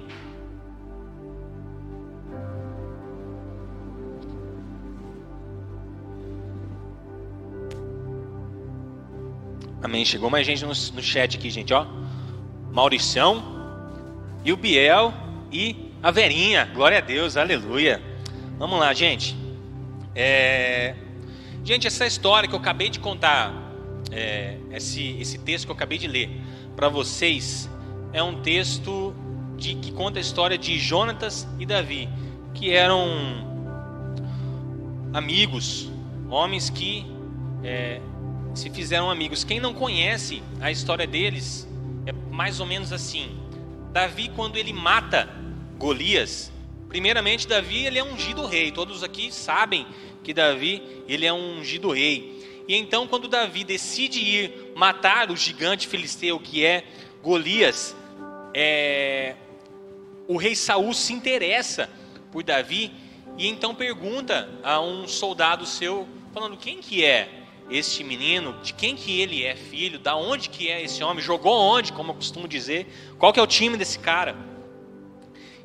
Amém. 9.83 10.05
Chegou 10.05 10.29
mais 10.29 10.45
gente 10.45 10.61
no, 10.63 10.69
no 10.69 11.01
chat 11.01 11.37
aqui, 11.37 11.49
gente, 11.49 11.73
ó. 11.73 11.85
Mauricião 12.71 13.43
e 14.45 14.53
o 14.53 14.57
Biel 14.57 15.11
e 15.51 15.91
a 16.03 16.11
Verinha. 16.11 16.65
Glória 16.73 16.99
a 16.99 17.01
Deus, 17.01 17.35
aleluia. 17.35 18.01
Vamos 18.59 18.79
lá, 18.79 18.93
gente. 18.93 19.35
É... 20.15 20.95
Gente, 21.63 21.87
essa 21.87 22.05
história 22.05 22.47
que 22.47 22.53
eu 22.53 22.59
acabei 22.59 22.89
de 22.89 22.99
contar, 22.99 23.53
é... 24.11 24.57
esse, 24.71 25.17
esse 25.19 25.39
texto 25.39 25.65
que 25.65 25.71
eu 25.71 25.75
acabei 25.75 25.97
de 25.97 26.07
ler 26.07 26.29
para 26.75 26.87
vocês, 26.87 27.67
é 28.13 28.21
um 28.21 28.41
texto 28.41 29.15
de, 29.57 29.75
que 29.75 29.91
conta 29.91 30.19
a 30.19 30.21
história 30.21 30.57
de 30.57 30.77
Jonatas 30.77 31.47
e 31.59 31.65
Davi, 31.65 32.07
que 32.53 32.71
eram 32.71 33.07
amigos, 35.13 35.89
homens 36.29 36.69
que 36.69 37.05
é, 37.63 38.01
se 38.53 38.69
fizeram 38.69 39.09
amigos. 39.09 39.43
Quem 39.43 39.59
não 39.59 39.73
conhece 39.73 40.41
a 40.59 40.71
história 40.71 41.07
deles 41.07 41.67
é 42.05 42.11
mais 42.31 42.59
ou 42.59 42.65
menos 42.65 42.91
assim. 42.91 43.37
Davi 43.91 44.29
quando 44.35 44.57
ele 44.57 44.73
mata 44.73 45.29
Golias, 45.77 46.51
primeiramente 46.87 47.47
Davi 47.47 47.85
ele 47.85 47.99
é 47.99 48.03
ungido 48.03 48.45
rei. 48.45 48.71
Todos 48.71 49.03
aqui 49.03 49.31
sabem 49.31 49.85
que 50.23 50.33
Davi 50.33 50.81
ele 51.07 51.25
é 51.25 51.33
ungido 51.33 51.91
rei. 51.91 52.63
E 52.67 52.75
então 52.75 53.07
quando 53.07 53.27
Davi 53.27 53.63
decide 53.63 54.19
ir 54.19 54.73
matar 54.75 55.31
o 55.31 55.35
gigante 55.35 55.87
filisteu 55.87 56.39
que 56.39 56.63
é 56.63 56.85
Golias, 57.21 57.95
é, 58.53 59.35
o 60.27 60.37
rei 60.37 60.55
Saul 60.55 60.93
se 60.93 61.13
interessa 61.13 61.89
por 62.31 62.43
Davi 62.43 62.91
e 63.37 63.47
então 63.47 63.73
pergunta 63.73 64.49
a 64.63 64.79
um 64.79 65.07
soldado 65.07 65.65
seu 65.65 66.07
falando 66.33 66.57
quem 66.57 66.79
que 66.79 67.03
é 67.03 67.40
este 67.71 68.03
menino, 68.03 68.53
de 68.61 68.73
quem 68.73 68.95
que 68.95 69.19
ele 69.21 69.43
é 69.43 69.55
filho, 69.55 69.97
da 69.97 70.15
onde 70.15 70.49
que 70.49 70.69
é 70.69 70.83
esse 70.83 71.03
homem, 71.03 71.23
jogou 71.23 71.57
onde, 71.57 71.93
como 71.93 72.11
eu 72.11 72.15
costumo 72.15 72.47
dizer, 72.47 72.85
qual 73.17 73.31
que 73.31 73.39
é 73.39 73.43
o 73.43 73.47
time 73.47 73.77
desse 73.77 73.97
cara. 73.97 74.35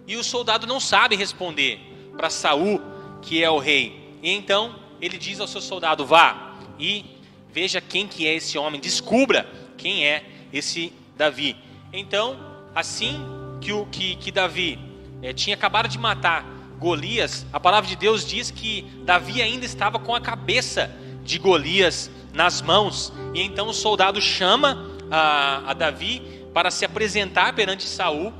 E 0.07 0.17
o 0.17 0.23
soldado 0.23 0.67
não 0.67 0.79
sabe 0.79 1.17
responder 1.17 1.81
para 2.17 2.31
Saul, 2.31 2.81
que 3.21 3.43
é 3.43 3.51
o 3.51 3.59
rei. 3.59 4.17
E 4.23 4.31
então 4.31 4.77
ele 5.01 5.19
diz 5.19 5.41
ao 5.41 5.49
seu 5.49 5.61
soldado: 5.61 6.07
vá 6.07 6.55
e 6.79 7.05
veja 7.53 7.81
quem 7.81 8.07
que 8.07 8.27
é 8.27 8.35
esse 8.35 8.57
homem, 8.57 8.81
descubra 8.81 9.49
quem 9.77 10.07
é 10.07 10.25
esse 10.53 10.93
Davi. 11.17 11.57
Então, 11.93 12.39
assim 12.75 13.19
que 13.61 13.73
o 13.73 13.87
que, 13.87 14.17
que 14.17 14.31
Davi 14.31 14.79
é, 15.23 15.33
tinha 15.33 15.57
acabado 15.57 15.89
de 15.89 15.99
matar 15.99 16.45
Golias, 16.79 17.47
a 17.53 17.59
palavra 17.59 17.89
de 17.89 17.97
Deus 17.97 18.25
diz 18.27 18.51
que 18.51 18.83
Davi 19.03 19.41
ainda 19.41 19.65
estava 19.65 19.99
com 19.99 20.15
a 20.15 20.21
cabeça 20.21 20.95
de 21.27 21.39
Golias 21.39 22.11
nas 22.33 22.63
mãos. 22.63 23.13
E 23.35 23.43
então 23.43 23.69
o 23.69 23.75
soldado 23.75 24.21
chama 24.21 24.91
a, 25.11 25.71
a 25.71 25.75
Davi 25.75 26.23
para 26.55 26.71
se 26.71 26.85
apresentar 26.85 27.55
perante 27.55 27.85
Saul. 27.85 28.33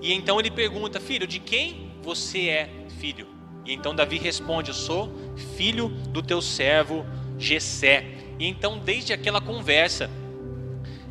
E 0.00 0.12
então 0.12 0.38
ele 0.38 0.50
pergunta: 0.50 1.00
Filho, 1.00 1.26
de 1.26 1.40
quem 1.40 1.90
você 2.02 2.48
é 2.48 2.70
filho? 3.00 3.26
E 3.64 3.72
então 3.72 3.94
Davi 3.94 4.18
responde: 4.18 4.70
Eu 4.70 4.74
sou 4.74 5.12
filho 5.56 5.88
do 5.88 6.22
teu 6.22 6.40
servo 6.40 7.04
Gesé. 7.38 8.04
E 8.38 8.46
então, 8.46 8.78
desde 8.78 9.12
aquela 9.12 9.40
conversa, 9.40 10.10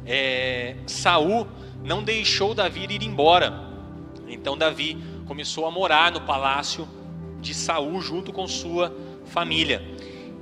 é, 0.06 0.76
Saul 0.86 1.48
não 1.84 2.04
deixou 2.04 2.54
Davi 2.54 2.86
ir 2.90 3.04
embora. 3.04 3.66
Então 4.28 4.58
Davi 4.58 4.98
começou 5.28 5.66
a 5.66 5.72
morar 5.72 6.12
no 6.12 6.22
palácio 6.22 6.88
de 7.42 7.54
Saul 7.54 8.00
junto 8.02 8.32
com 8.32 8.48
sua 8.48 8.96
família. 9.26 9.82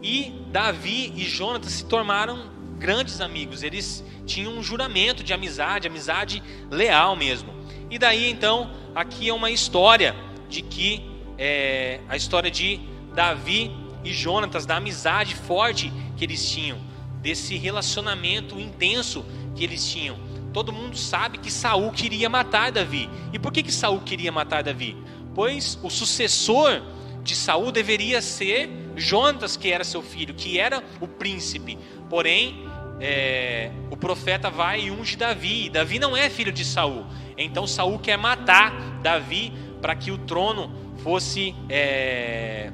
E 0.03 0.33
Davi 0.51 1.13
e 1.15 1.23
Jonatas 1.23 1.71
se 1.71 1.85
tornaram 1.85 2.51
grandes 2.77 3.21
amigos. 3.21 3.63
Eles 3.63 4.03
tinham 4.25 4.51
um 4.51 4.61
juramento 4.61 5.23
de 5.23 5.33
amizade, 5.33 5.87
amizade 5.87 6.43
leal 6.69 7.15
mesmo. 7.15 7.53
E 7.89 7.97
daí 7.97 8.29
então, 8.29 8.69
aqui 8.93 9.29
é 9.29 9.33
uma 9.33 9.49
história 9.49 10.13
de 10.49 10.61
que 10.61 11.09
é, 11.37 12.01
a 12.09 12.17
história 12.17 12.51
de 12.51 12.81
Davi 13.15 13.71
e 14.03 14.11
Jonatas, 14.11 14.65
da 14.65 14.75
amizade 14.75 15.35
forte 15.35 15.91
que 16.17 16.25
eles 16.25 16.49
tinham, 16.51 16.77
desse 17.21 17.55
relacionamento 17.55 18.59
intenso 18.59 19.25
que 19.55 19.63
eles 19.63 19.89
tinham. 19.89 20.17
Todo 20.51 20.73
mundo 20.73 20.97
sabe 20.97 21.37
que 21.37 21.49
Saul 21.49 21.91
queria 21.91 22.29
matar 22.29 22.71
Davi. 22.71 23.09
E 23.31 23.39
por 23.39 23.53
que, 23.53 23.63
que 23.63 23.71
Saul 23.71 24.01
queria 24.01 24.31
matar 24.31 24.63
Davi? 24.63 24.97
Pois 25.33 25.79
o 25.81 25.89
sucessor 25.89 26.81
de 27.23 27.35
Saul 27.35 27.71
deveria 27.71 28.21
ser 28.21 28.69
Jonatas, 28.95 29.57
que 29.57 29.71
era 29.71 29.83
seu 29.83 30.01
filho, 30.01 30.33
que 30.33 30.59
era 30.59 30.83
o 30.99 31.07
príncipe. 31.07 31.77
Porém, 32.09 32.65
é, 32.99 33.71
o 33.89 33.97
profeta 33.97 34.49
vai 34.49 34.81
e 34.81 34.91
unge 34.91 35.15
Davi. 35.15 35.69
Davi 35.69 35.99
não 35.99 36.15
é 36.15 36.29
filho 36.29 36.51
de 36.51 36.63
Saul. 36.63 37.05
Então 37.37 37.65
Saul 37.65 37.99
quer 37.99 38.17
matar 38.17 38.71
Davi 39.01 39.51
para 39.81 39.95
que 39.95 40.11
o 40.11 40.17
trono 40.17 40.73
fosse 41.03 41.53
é, 41.69 42.71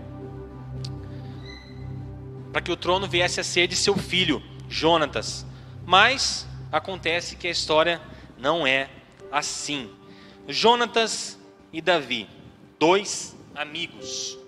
para 2.51 2.61
que 2.61 2.71
o 2.71 2.75
trono 2.75 3.07
viesse 3.07 3.39
a 3.39 3.43
ser 3.43 3.67
de 3.67 3.75
seu 3.75 3.97
filho 3.97 4.41
Jonatas. 4.67 5.45
Mas 5.85 6.47
acontece 6.71 7.35
que 7.35 7.47
a 7.47 7.51
história 7.51 8.01
não 8.38 8.65
é 8.65 8.89
assim. 9.31 9.89
Jonatas 10.47 11.39
e 11.71 11.81
Davi, 11.81 12.27
dois 12.79 13.35
amigos. 13.55 14.38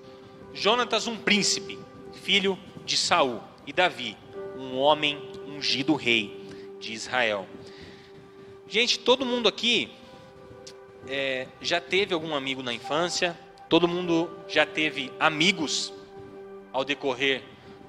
Jonatas, 0.53 1.08
um 1.08 1.17
príncipe, 1.17 1.79
filho 2.13 2.58
de 2.86 2.98
Saul, 2.98 3.41
e 3.65 3.72
Davi, 3.72 4.17
um 4.58 4.77
homem 4.77 5.17
ungido 5.48 5.96
rei 5.96 6.46
de 6.79 6.93
Israel. 6.93 7.48
Gente, 8.67 9.00
todo 9.00 9.25
mundo 9.25 9.48
aqui 9.48 9.91
é, 11.08 11.48
já 11.62 11.79
teve 11.79 12.13
algum 12.13 12.36
amigo 12.36 12.62
na 12.62 12.74
infância, 12.74 13.38
todo 13.70 13.88
mundo 13.88 14.29
já 14.48 14.65
teve 14.65 15.12
amigos 15.20 15.93
ao 16.74 16.84
decorrer 16.84 17.43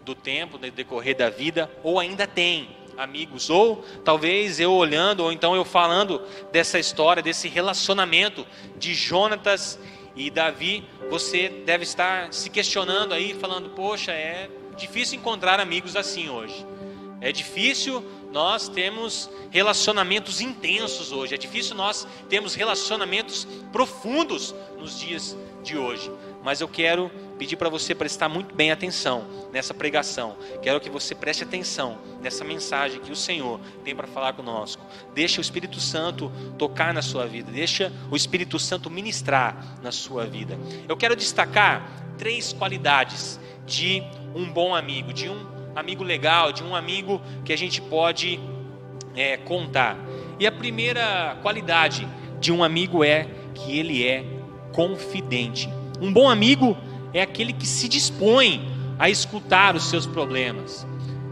do 0.05 0.15
tempo, 0.15 0.59
no 0.59 0.71
decorrer 0.71 1.17
da 1.17 1.31
vida, 1.31 1.71
ou 1.83 1.99
ainda 1.99 2.27
tem 2.27 2.69
amigos, 2.97 3.49
ou 3.49 3.85
talvez 4.05 4.61
eu 4.61 4.73
olhando, 4.73 5.21
ou 5.21 5.33
então 5.33 5.55
eu 5.57 5.65
falando 5.65 6.21
dessa 6.51 6.79
história, 6.79 7.23
desse 7.23 7.49
relacionamento 7.49 8.47
de 8.77 8.95
Jonatas 8.95 9.79
e 10.15 10.31
Davi, 10.31 10.85
você 11.09 11.49
deve 11.49 11.85
estar 11.85 12.33
se 12.33 12.51
questionando 12.51 13.13
aí, 13.15 13.35
falando: 13.35 13.71
Poxa, 13.71 14.13
é 14.13 14.49
difícil 14.77 15.19
encontrar 15.19 15.61
amigos 15.61 15.97
assim 15.97 16.29
hoje. 16.29 16.67
É 17.21 17.31
difícil 17.31 18.05
nós 18.33 18.69
termos 18.69 19.31
relacionamentos 19.51 20.41
intensos 20.41 21.13
hoje. 21.13 21.35
É 21.35 21.39
difícil 21.39 21.77
nós 21.77 22.07
termos 22.29 22.55
relacionamentos 22.55 23.47
profundos 23.71 24.55
nos 24.79 24.99
dias 24.99 25.37
de 25.63 25.77
hoje. 25.79 26.11
Mas 26.43 26.61
eu 26.61 26.67
quero 26.67 27.11
pedir 27.43 27.57
para 27.57 27.69
você 27.69 27.93
prestar 27.93 28.29
muito 28.29 28.55
bem 28.55 28.71
atenção 28.71 29.25
nessa 29.53 29.75
pregação. 29.75 30.37
Quero 30.63 30.81
que 30.81 30.89
você 30.89 31.13
preste 31.13 31.43
atenção 31.43 31.99
nessa 32.21 32.45
mensagem 32.45 33.01
que 33.01 33.11
o 33.11 33.17
Senhor 33.17 33.59
tem 33.85 33.97
para 33.97 34.07
falar 34.07 34.35
conosco. 34.35 34.81
Deixa 35.13 35.41
o 35.41 35.43
Espírito 35.43 35.81
Santo 35.81 36.31
tocar 36.57 36.95
na 36.95 37.03
sua 37.03 37.27
vida. 37.27 37.51
Deixa 37.51 37.93
o 38.13 38.15
Espírito 38.15 38.61
Santo 38.61 38.89
ministrar 38.89 39.77
na 39.83 39.91
sua 39.91 40.25
vida. 40.25 40.57
Eu 40.89 40.97
quero 40.97 41.17
destacar 41.17 42.15
três 42.17 42.53
qualidades 42.53 43.41
de 43.67 44.05
um 44.37 44.49
bom 44.49 44.73
amigo, 44.73 45.13
de 45.13 45.29
um 45.29 45.45
amigo 45.75 46.05
legal, 46.05 46.53
de 46.53 46.63
um 46.63 46.77
amigo 46.77 47.21
que 47.45 47.53
a 47.53 47.59
gente 47.59 47.83
pode 47.83 48.39
é, 49.17 49.37
contar. 49.37 49.99
E 50.39 50.47
a 50.47 50.53
primeira 50.53 51.37
qualidade 51.43 52.07
de 52.39 52.53
um 52.53 52.63
amigo 52.63 53.03
é 53.03 53.27
que 53.53 53.77
ele 53.77 54.07
é 54.07 54.25
confidente. 54.73 55.69
Um 56.01 56.13
bom 56.13 56.31
amigo 56.31 56.77
é 57.13 57.23
aquele 57.23 57.53
que 57.53 57.67
se 57.67 57.89
dispõe 57.89 58.69
a 58.99 59.11
escutar 59.11 59.75
os 59.75 59.85
seus 59.85 60.07
problemas. 60.07 60.87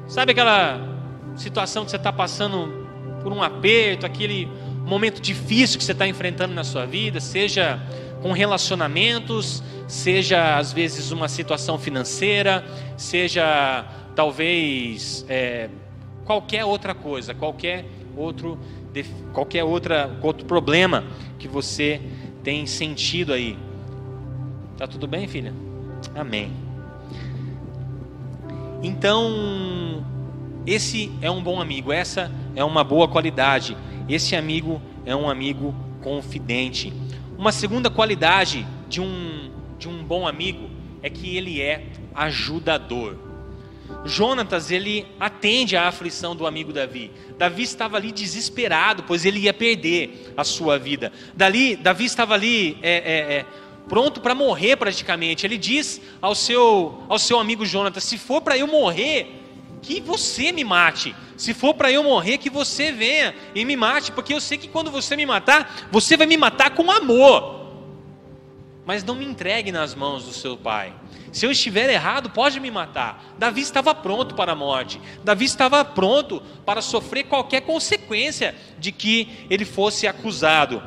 Sabe 0.09 0.33
aquela 0.33 0.81
situação 1.37 1.85
que 1.85 1.91
você 1.91 1.97
está 1.97 2.13
passando 2.13 2.87
por 3.23 3.33
um 3.33 3.43
aperto, 3.43 4.05
aquele 4.05 4.49
momento 4.85 5.21
difícil 5.21 5.79
que 5.79 5.85
você 5.85 5.93
está 5.93 6.07
enfrentando 6.07 6.53
na 6.53 6.65
sua 6.65 6.85
vida, 6.85 7.21
seja 7.21 7.81
com 8.21 8.33
relacionamentos, 8.33 9.63
seja 9.87 10.59
às 10.59 10.73
vezes 10.73 11.11
uma 11.11 11.29
situação 11.29 11.79
financeira, 11.79 12.65
seja 12.97 13.85
talvez 14.15 15.25
é, 15.29 15.71
qualquer 16.25 16.65
outra 16.65 16.95
coisa, 16.95 17.35
qualquer 17.35 17.85
outro, 18.17 18.59
qualquer 19.33 19.65
outra, 19.65 20.19
outro 20.23 20.45
problema 20.45 21.05
que 21.39 21.49
você 21.49 22.01
tem 22.43 22.67
sentido 22.67 23.33
aí. 23.33 23.57
Tá 24.77 24.87
tudo 24.87 25.07
bem, 25.07 25.27
filha? 25.29 25.70
Amém. 26.15 26.53
Então, 28.83 30.05
esse 30.67 31.13
é 31.21 31.31
um 31.31 31.43
bom 31.43 31.61
amigo, 31.61 31.93
essa 31.93 32.31
é 32.55 32.65
uma 32.65 32.83
boa 32.83 33.09
qualidade. 33.09 33.77
Esse 34.09 34.35
amigo 34.35 34.81
é 35.05 35.15
um 35.15 35.29
amigo 35.29 35.75
confidente. 36.03 36.93
Uma 37.37 37.53
segunda 37.53 37.91
qualidade 37.91 38.67
de 38.89 39.01
um, 39.01 39.51
de 39.79 39.89
um 39.89 40.03
bom 40.03 40.27
amigo 40.27 40.69
é 41.03 41.11
que 41.11 41.37
ele 41.37 41.61
é 41.61 41.87
ajudador. 42.15 43.17
Jonatas, 44.05 44.71
ele 44.71 45.07
atende 45.19 45.77
à 45.77 45.89
aflição 45.89 46.35
do 46.35 46.47
amigo 46.47 46.73
Davi. 46.73 47.11
Davi 47.37 47.63
estava 47.63 47.97
ali 47.97 48.13
desesperado, 48.13 49.03
pois 49.03 49.25
ele 49.25 49.41
ia 49.41 49.53
perder 49.53 50.33
a 50.37 50.45
sua 50.45 50.79
vida. 50.79 51.13
Dali, 51.35 51.77
Davi 51.77 52.05
estava 52.05 52.35
ali 52.35 52.79
é, 52.83 52.91
é, 52.91 53.35
é, 53.37 53.47
pronto 53.91 54.21
para 54.21 54.37
morrer 54.37 54.77
praticamente. 54.77 55.45
Ele 55.45 55.59
diz 55.59 56.01
ao 56.23 56.35
seu, 56.35 57.03
ao 57.09 57.19
seu 57.19 57.41
amigo 57.41 57.67
Jonatas: 57.67 58.05
Se 58.05 58.17
for 58.17 58.41
para 58.41 58.57
eu 58.57 58.69
morrer, 58.69 59.43
que 59.83 60.01
você 60.01 60.53
me 60.53 60.63
mate. 60.63 61.15
Se 61.37 61.53
for 61.53 61.75
para 61.75 61.91
eu 61.91 62.05
morrer, 62.05 62.39
que 62.39 62.49
você 62.49 62.93
venha 62.93 63.35
e 63.55 63.65
me 63.65 63.77
mate, 63.77 64.13
porque 64.13 64.33
eu 64.33 64.41
sei 64.41 64.57
que 64.57 64.69
quando 64.69 64.91
você 64.91 65.17
me 65.17 65.27
matar, 65.27 65.89
você 65.91 66.17
vai 66.17 66.27
me 66.27 66.37
matar 66.37 66.71
com 66.71 66.91
amor. 66.91 67.59
Mas 68.87 69.03
não 69.03 69.15
me 69.15 69.25
entregue 69.25 69.73
nas 69.73 69.95
mãos 69.95 70.25
do 70.25 70.33
seu 70.33 70.57
pai. 70.57 70.93
Se 71.33 71.47
eu 71.47 71.51
estiver 71.51 71.89
errado, 71.89 72.31
pode 72.31 72.61
me 72.61 72.71
matar. 72.71 73.35
Davi 73.39 73.61
estava 73.61 73.95
pronto 73.95 74.35
para 74.35 74.53
a 74.53 74.57
morte. 74.57 75.01
Davi 75.25 75.45
estava 75.45 75.85
pronto 75.85 76.43
para 76.65 76.83
sofrer 76.83 77.25
qualquer 77.25 77.63
consequência 77.63 78.55
de 78.79 78.93
que 78.93 79.47
ele 79.49 79.65
fosse 79.65 80.07
acusado. 80.07 80.83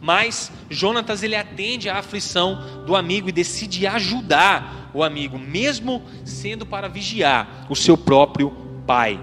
Mas 0.00 0.52
Jonatas 0.70 1.22
ele 1.22 1.34
atende 1.34 1.88
à 1.88 1.98
aflição 1.98 2.84
do 2.86 2.94
amigo 2.94 3.28
e 3.28 3.32
decide 3.32 3.86
ajudar 3.86 4.90
o 4.94 5.02
amigo, 5.02 5.38
mesmo 5.38 6.02
sendo 6.24 6.64
para 6.64 6.88
vigiar 6.88 7.66
o 7.68 7.74
seu 7.74 7.96
próprio 7.96 8.50
pai. 8.86 9.20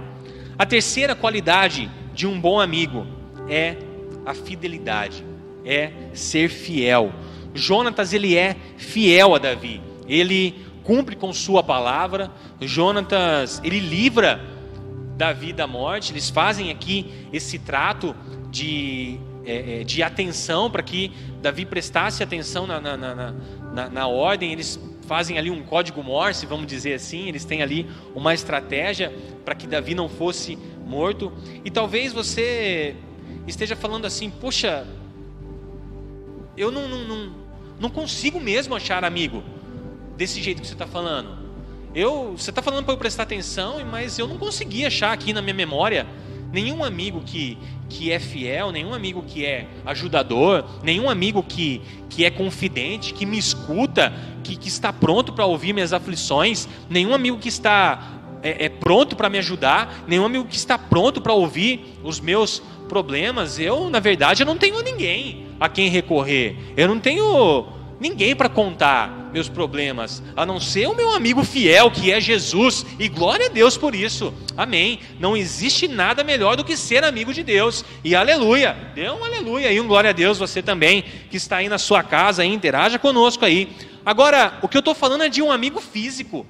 A 0.58 0.66
terceira 0.66 1.16
qualidade 1.16 1.90
de 2.14 2.28
um 2.28 2.40
bom 2.40 2.60
amigo 2.60 3.08
é 3.50 3.78
a 4.26 4.34
fidelidade, 4.34 5.26
é 5.66 5.92
ser 6.14 6.50
fiel. 6.50 7.14
Jonatas 7.54 8.14
ele 8.14 8.36
é 8.36 8.56
fiel 8.78 9.36
a 9.36 9.38
Davi 9.38 9.94
ele 10.08 10.66
cumpre 10.84 11.16
com 11.16 11.32
sua 11.34 11.64
palavra. 11.64 12.32
Jonatas, 12.62 13.62
ele 13.64 13.80
livra 13.80 14.42
Davi 15.18 15.54
da 15.54 15.68
morte. 15.68 16.12
Eles 16.12 16.30
fazem 16.30 16.72
aqui 16.72 17.12
esse 17.32 17.58
trato 17.60 18.16
de, 18.50 19.20
é, 19.46 19.82
é 19.82 19.84
de 19.84 20.02
atenção 20.02 20.70
para 20.70 20.84
que 20.84 21.12
Davi 21.42 21.66
prestasse 21.66 22.24
atenção 22.24 22.66
na, 22.66 22.80
na, 22.80 22.98
na, 22.98 23.90
na, 23.90 24.08
ordem. 24.08 24.52
Eles 24.52 24.80
fazem 25.08 25.38
ali 25.38 25.52
um 25.52 25.64
código 25.64 26.04
Morse, 26.04 26.46
vamos 26.46 26.68
dizer 26.68 26.94
assim. 26.94 27.28
Eles 27.28 27.46
têm 27.46 27.62
ali 27.62 27.90
uma 28.16 28.34
estratégia 28.34 29.14
para 29.44 29.56
que 29.56 29.68
Davi 29.68 29.94
não 29.94 30.10
fosse 30.10 30.58
morto. 30.86 31.32
E 31.64 31.72
talvez 31.72 32.14
você 32.14 32.96
esteja 33.48 33.76
falando 33.76 34.06
assim: 34.06 34.30
poxa, 34.30 34.88
eu 36.56 36.72
não, 36.72 36.88
não, 36.88 37.04
não, 37.04 37.36
não 37.80 37.90
consigo 37.90 38.40
mesmo 38.40 38.76
achar 38.76 39.04
amigo 39.04 39.44
desse 40.16 40.42
jeito 40.42 40.62
que 40.62 40.68
você 40.68 40.74
está 40.74 40.88
falando. 40.88 41.44
Eu, 41.96 42.36
você 42.36 42.50
está 42.50 42.62
falando 42.62 42.86
para 42.86 42.94
eu 42.94 42.98
prestar 42.98 43.24
atenção, 43.24 43.84
mas 43.86 44.18
eu 44.18 44.28
não 44.28 44.38
consegui 44.38 44.86
achar 44.86 45.12
aqui 45.12 45.32
na 45.32 45.42
minha 45.42 45.54
memória 45.54 46.08
nenhum 46.54 46.84
amigo 46.84 47.22
que, 47.26 47.58
que 47.90 48.12
é 48.12 48.20
fiel, 48.20 48.72
nenhum 48.72 48.94
amigo 48.94 49.24
que 49.24 49.44
é 49.44 49.68
ajudador, 49.86 50.64
nenhum 50.84 51.10
amigo 51.10 51.42
que, 51.44 51.82
que 52.10 52.24
é 52.24 52.30
confidente, 52.30 53.14
que 53.14 53.26
me 53.26 53.38
escuta, 53.38 54.14
que, 54.44 54.56
que 54.56 54.68
está 54.68 54.94
pronto 54.94 55.34
para 55.34 55.46
ouvir 55.46 55.74
minhas 55.74 55.92
aflições, 55.92 56.70
nenhum 56.90 57.14
amigo 57.14 57.40
que 57.40 57.50
está 57.50 58.22
é, 58.44 58.66
é 58.66 58.70
pronto 58.70 59.16
para 59.16 59.30
me 59.30 59.40
ajudar, 59.40 60.04
nenhum 60.08 60.26
amigo 60.26 60.46
que 60.46 60.56
está 60.56 60.78
pronto 60.78 61.20
para 61.20 61.34
ouvir 61.34 61.98
os 62.04 62.20
meus 62.20 62.62
problemas. 62.88 63.58
Eu, 63.58 63.90
na 63.90 64.00
verdade, 64.00 64.44
eu 64.44 64.46
não 64.46 64.58
tenho 64.58 64.82
ninguém 64.84 65.48
a 65.60 65.68
quem 65.68 65.90
recorrer. 65.90 66.56
Eu 66.78 66.88
não 66.88 67.00
tenho 67.00 67.66
ninguém 68.00 68.36
para 68.36 68.50
contar 68.50 69.23
meus 69.34 69.50
problemas, 69.50 70.22
a 70.36 70.46
não 70.46 70.60
ser 70.60 70.88
o 70.88 70.96
meu 70.96 71.12
amigo 71.12 71.44
fiel, 71.44 71.90
que 71.90 72.12
é 72.12 72.22
Jesus, 72.22 72.86
e 73.00 73.10
glória 73.10 73.48
a 73.48 73.50
Deus 73.50 73.76
por 73.76 73.96
isso, 73.96 74.32
amém. 74.56 75.00
Não 75.20 75.36
existe 75.36 75.88
nada 75.88 76.24
melhor 76.24 76.56
do 76.56 76.64
que 76.64 76.78
ser 76.78 77.04
amigo 77.04 77.34
de 77.34 77.42
Deus, 77.42 77.84
e 78.04 78.16
aleluia, 78.16 78.78
dê 78.94 79.10
um 79.10 79.26
aleluia 79.26 79.72
e 79.72 79.82
um 79.82 79.88
glória 79.88 80.12
a 80.12 80.14
Deus, 80.14 80.38
você 80.38 80.62
também, 80.62 81.04
que 81.32 81.36
está 81.36 81.58
aí 81.58 81.68
na 81.68 81.80
sua 81.80 82.04
casa, 82.04 82.46
interaja 82.46 83.00
conosco 83.00 83.44
aí. 83.44 83.76
Agora, 84.06 84.60
o 84.62 84.68
que 84.68 84.78
eu 84.78 84.80
estou 84.80 84.94
falando 84.94 85.24
é 85.24 85.30
de 85.30 85.42
um 85.42 85.52
amigo 85.52 85.82
físico. 85.82 86.46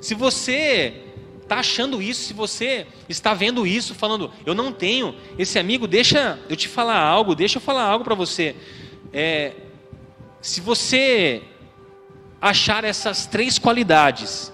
Se 0.00 0.14
você 0.14 0.94
está 1.42 1.60
achando 1.60 2.02
isso, 2.02 2.22
se 2.22 2.32
você 2.32 2.86
está 3.08 3.34
vendo 3.34 3.64
isso, 3.64 3.94
falando, 3.94 4.32
eu 4.44 4.54
não 4.54 4.72
tenho 4.72 5.14
esse 5.38 5.60
amigo, 5.60 5.86
deixa 5.86 6.40
eu 6.48 6.56
te 6.56 6.66
falar 6.66 6.98
algo, 6.98 7.36
deixa 7.36 7.58
eu 7.58 7.62
falar 7.62 7.84
algo 7.84 8.04
para 8.04 8.14
você. 8.14 8.56
É, 9.12 9.52
se 10.40 10.60
você 10.60 11.42
achar 12.42 12.82
essas 12.82 13.24
três 13.24 13.56
qualidades 13.56 14.52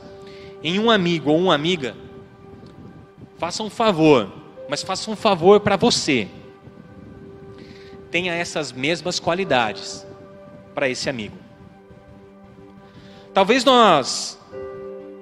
em 0.62 0.78
um 0.78 0.90
amigo 0.90 1.30
ou 1.30 1.38
uma 1.38 1.54
amiga, 1.54 1.96
faça 3.38 3.62
um 3.62 3.70
favor, 3.70 4.30
mas 4.68 4.82
faça 4.82 5.10
um 5.10 5.16
favor 5.16 5.60
para 5.60 5.76
você. 5.76 6.28
Tenha 8.10 8.34
essas 8.34 8.72
mesmas 8.72 9.18
qualidades 9.18 10.06
para 10.74 10.86
esse 10.88 11.08
amigo. 11.08 11.36
Talvez 13.32 13.64
nós 13.64 14.38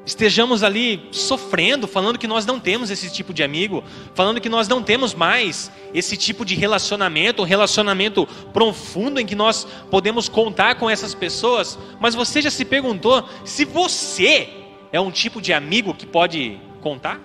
estejamos 0.06 0.62
ali 0.62 1.08
sofrendo, 1.10 1.88
falando 1.88 2.18
que 2.18 2.28
nós 2.28 2.46
não 2.46 2.60
temos 2.60 2.90
esse 2.90 3.10
tipo 3.12 3.34
de 3.34 3.42
amigo, 3.42 3.82
falando 4.14 4.40
que 4.40 4.48
nós 4.48 4.68
não 4.68 4.80
temos 4.80 5.12
mais 5.12 5.70
esse 5.92 6.16
tipo 6.16 6.44
de 6.44 6.54
relacionamento, 6.54 7.42
um 7.42 7.44
relacionamento 7.44 8.24
profundo 8.52 9.20
em 9.20 9.26
que 9.26 9.34
nós 9.34 9.66
podemos 9.90 10.28
contar 10.28 10.76
com 10.76 10.88
essas 10.88 11.12
pessoas, 11.12 11.76
mas 12.00 12.14
você 12.14 12.40
já 12.40 12.50
se 12.50 12.64
perguntou 12.64 13.28
se 13.44 13.64
você 13.64 14.48
é 14.92 15.00
um 15.00 15.10
tipo 15.10 15.42
de 15.42 15.52
amigo 15.52 15.92
que 15.92 16.06
pode 16.06 16.60
contar? 16.80 17.20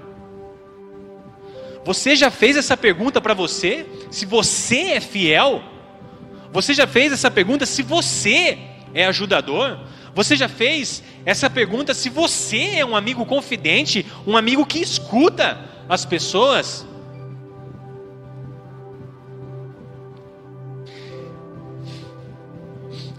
Você 1.85 2.15
já 2.15 2.31
fez 2.31 2.57
essa 2.57 2.75
pergunta 2.75 3.21
para 3.21 3.35
você? 3.35 3.85
Se 4.09 4.25
você 4.25 4.93
é 4.93 4.99
fiel? 4.99 5.63
Você 6.51 6.73
já 6.73 6.87
fez 6.87 7.13
essa 7.13 7.29
pergunta 7.29 7.65
se 7.65 7.83
você 7.83 8.57
é 8.93 9.05
ajudador? 9.05 9.79
Você 10.13 10.35
já 10.35 10.49
fez 10.49 11.03
essa 11.25 11.49
pergunta 11.49 11.93
se 11.93 12.10
você 12.10 12.77
é 12.77 12.86
um 12.86 12.95
amigo 12.95 13.25
confidente, 13.25 14.05
um 14.25 14.36
amigo 14.36 14.65
que 14.65 14.79
escuta 14.79 15.69
as 15.88 16.05
pessoas? 16.05 16.86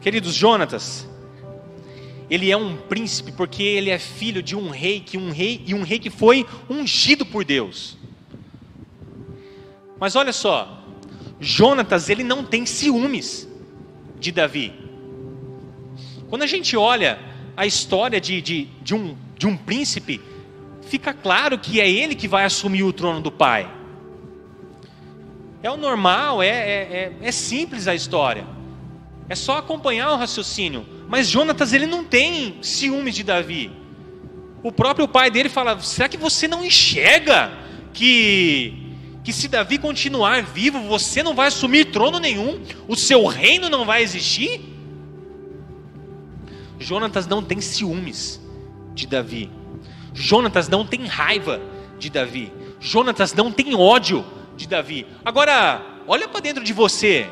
Queridos 0.01 0.35
Jonatas, 0.35 1.07
ele 2.29 2.51
é 2.51 2.57
um 2.57 2.77
príncipe 2.77 3.31
porque 3.31 3.63
ele 3.63 3.89
é 3.89 4.01
filho 4.01 4.43
de 4.43 4.57
um 4.57 4.69
rei 4.71 4.99
que 4.99 5.17
um 5.17 5.31
rei 5.31 5.63
e 5.65 5.75
um 5.75 5.85
rei 5.85 6.01
que 6.01 6.11
foi 6.11 6.45
ungido 6.69 7.25
por 7.25 7.45
Deus. 7.45 7.97
Mas 10.01 10.17
olha 10.17 10.33
só, 10.33 10.83
Jonatas 11.39 12.09
ele 12.09 12.25
não 12.25 12.43
tem 12.43 12.67
ciúmes 12.67 13.49
de 14.19 14.33
Davi. 14.33 14.73
Quando 16.29 16.43
a 16.43 16.47
gente 16.47 16.77
olha 16.77 17.32
a 17.57 17.67
história 17.67 18.21
de, 18.21 18.41
de, 18.41 18.65
de, 18.83 18.95
um, 18.95 19.17
de 19.37 19.47
um 19.47 19.57
príncipe, 19.57 20.21
fica 20.83 21.13
claro 21.13 21.59
que 21.59 21.81
é 21.81 21.91
ele 21.91 22.15
que 22.15 22.29
vai 22.29 22.45
assumir 22.45 22.83
o 22.83 22.93
trono 22.93 23.21
do 23.21 23.31
pai. 23.31 23.71
É 25.63 25.71
o 25.71 25.77
normal, 25.77 26.43
é, 26.43 26.49
é, 26.49 26.53
é, 26.53 27.13
é 27.23 27.33
simples 27.33 27.87
a 27.87 27.95
história. 27.95 28.45
É 29.29 29.35
só 29.35 29.59
acompanhar 29.59 30.13
o 30.13 30.17
raciocínio. 30.17 30.85
Mas 31.09 31.29
Jonatas 31.29 31.73
ele 31.73 31.87
não 31.87 32.05
tem 32.05 32.57
ciúmes 32.63 33.15
de 33.15 33.23
Davi. 33.23 33.71
O 34.63 34.73
próprio 34.73 35.07
pai 35.07 35.31
dele 35.31 35.49
fala: 35.49 35.79
será 35.81 36.09
que 36.09 36.17
você 36.17 36.49
não 36.49 36.65
enxerga 36.65 37.53
que 37.93 38.79
que 39.23 39.33
se 39.33 39.47
Davi 39.47 39.79
continuar 39.79 40.43
vivo, 40.43 40.81
você 40.89 41.23
não 41.23 41.33
vai 41.33 41.47
assumir 41.47 41.93
trono 41.93 42.19
nenhum, 42.19 42.61
o 42.89 42.97
seu 42.97 43.25
reino 43.27 43.71
não 43.71 43.85
vai 43.85 44.03
existir? 44.03 44.72
Jonatas 46.83 47.27
não 47.27 47.43
tem 47.43 47.61
ciúmes 47.61 48.41
de 48.95 49.07
Davi. 49.07 49.51
Jonatas 50.15 50.69
não 50.69 50.87
tem 50.87 51.07
raiva 51.07 51.61
de 51.99 52.11
Davi. 52.11 52.53
Jonatas 52.81 53.33
não 53.33 53.51
tem 53.51 53.75
ódio 53.75 54.25
de 54.57 54.67
Davi. 54.67 55.07
Agora, 55.25 55.83
olha 56.07 56.29
para 56.29 56.41
dentro 56.41 56.63
de 56.63 56.73
você. 56.73 57.29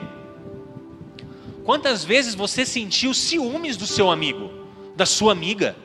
Quantas 1.64 2.04
vezes 2.04 2.34
você 2.34 2.64
sentiu 2.64 3.12
ciúmes 3.12 3.76
do 3.76 3.86
seu 3.86 4.10
amigo, 4.10 4.50
da 4.96 5.04
sua 5.04 5.32
amiga? 5.32 5.76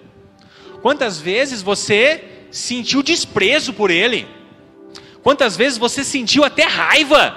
Quantas 0.82 1.19
vezes 1.19 1.62
você 1.62 2.47
sentiu 2.51 3.04
desprezo 3.04 3.73
por 3.73 3.91
ele? 3.91 4.28
Quantas 5.21 5.58
vezes 5.58 5.78
você 5.78 6.04
sentiu 6.04 6.43
até 6.43 6.63
raiva 6.63 7.36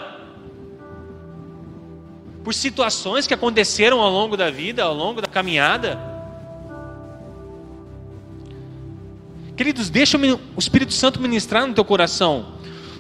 por 2.45 2.55
situações 2.55 3.27
que 3.27 3.35
aconteceram 3.35 4.01
ao 4.01 4.11
longo 4.11 4.37
da 4.37 4.51
vida, 4.51 4.85
ao 4.85 4.95
longo 4.95 5.21
da 5.21 5.27
caminhada? 5.27 6.18
Queridos, 9.59 9.91
deixa 9.91 10.17
o 10.17 10.59
Espírito 10.61 10.93
Santo 10.93 11.21
ministrar 11.21 11.67
no 11.67 11.75
teu 11.75 11.85
coração. 11.85 12.55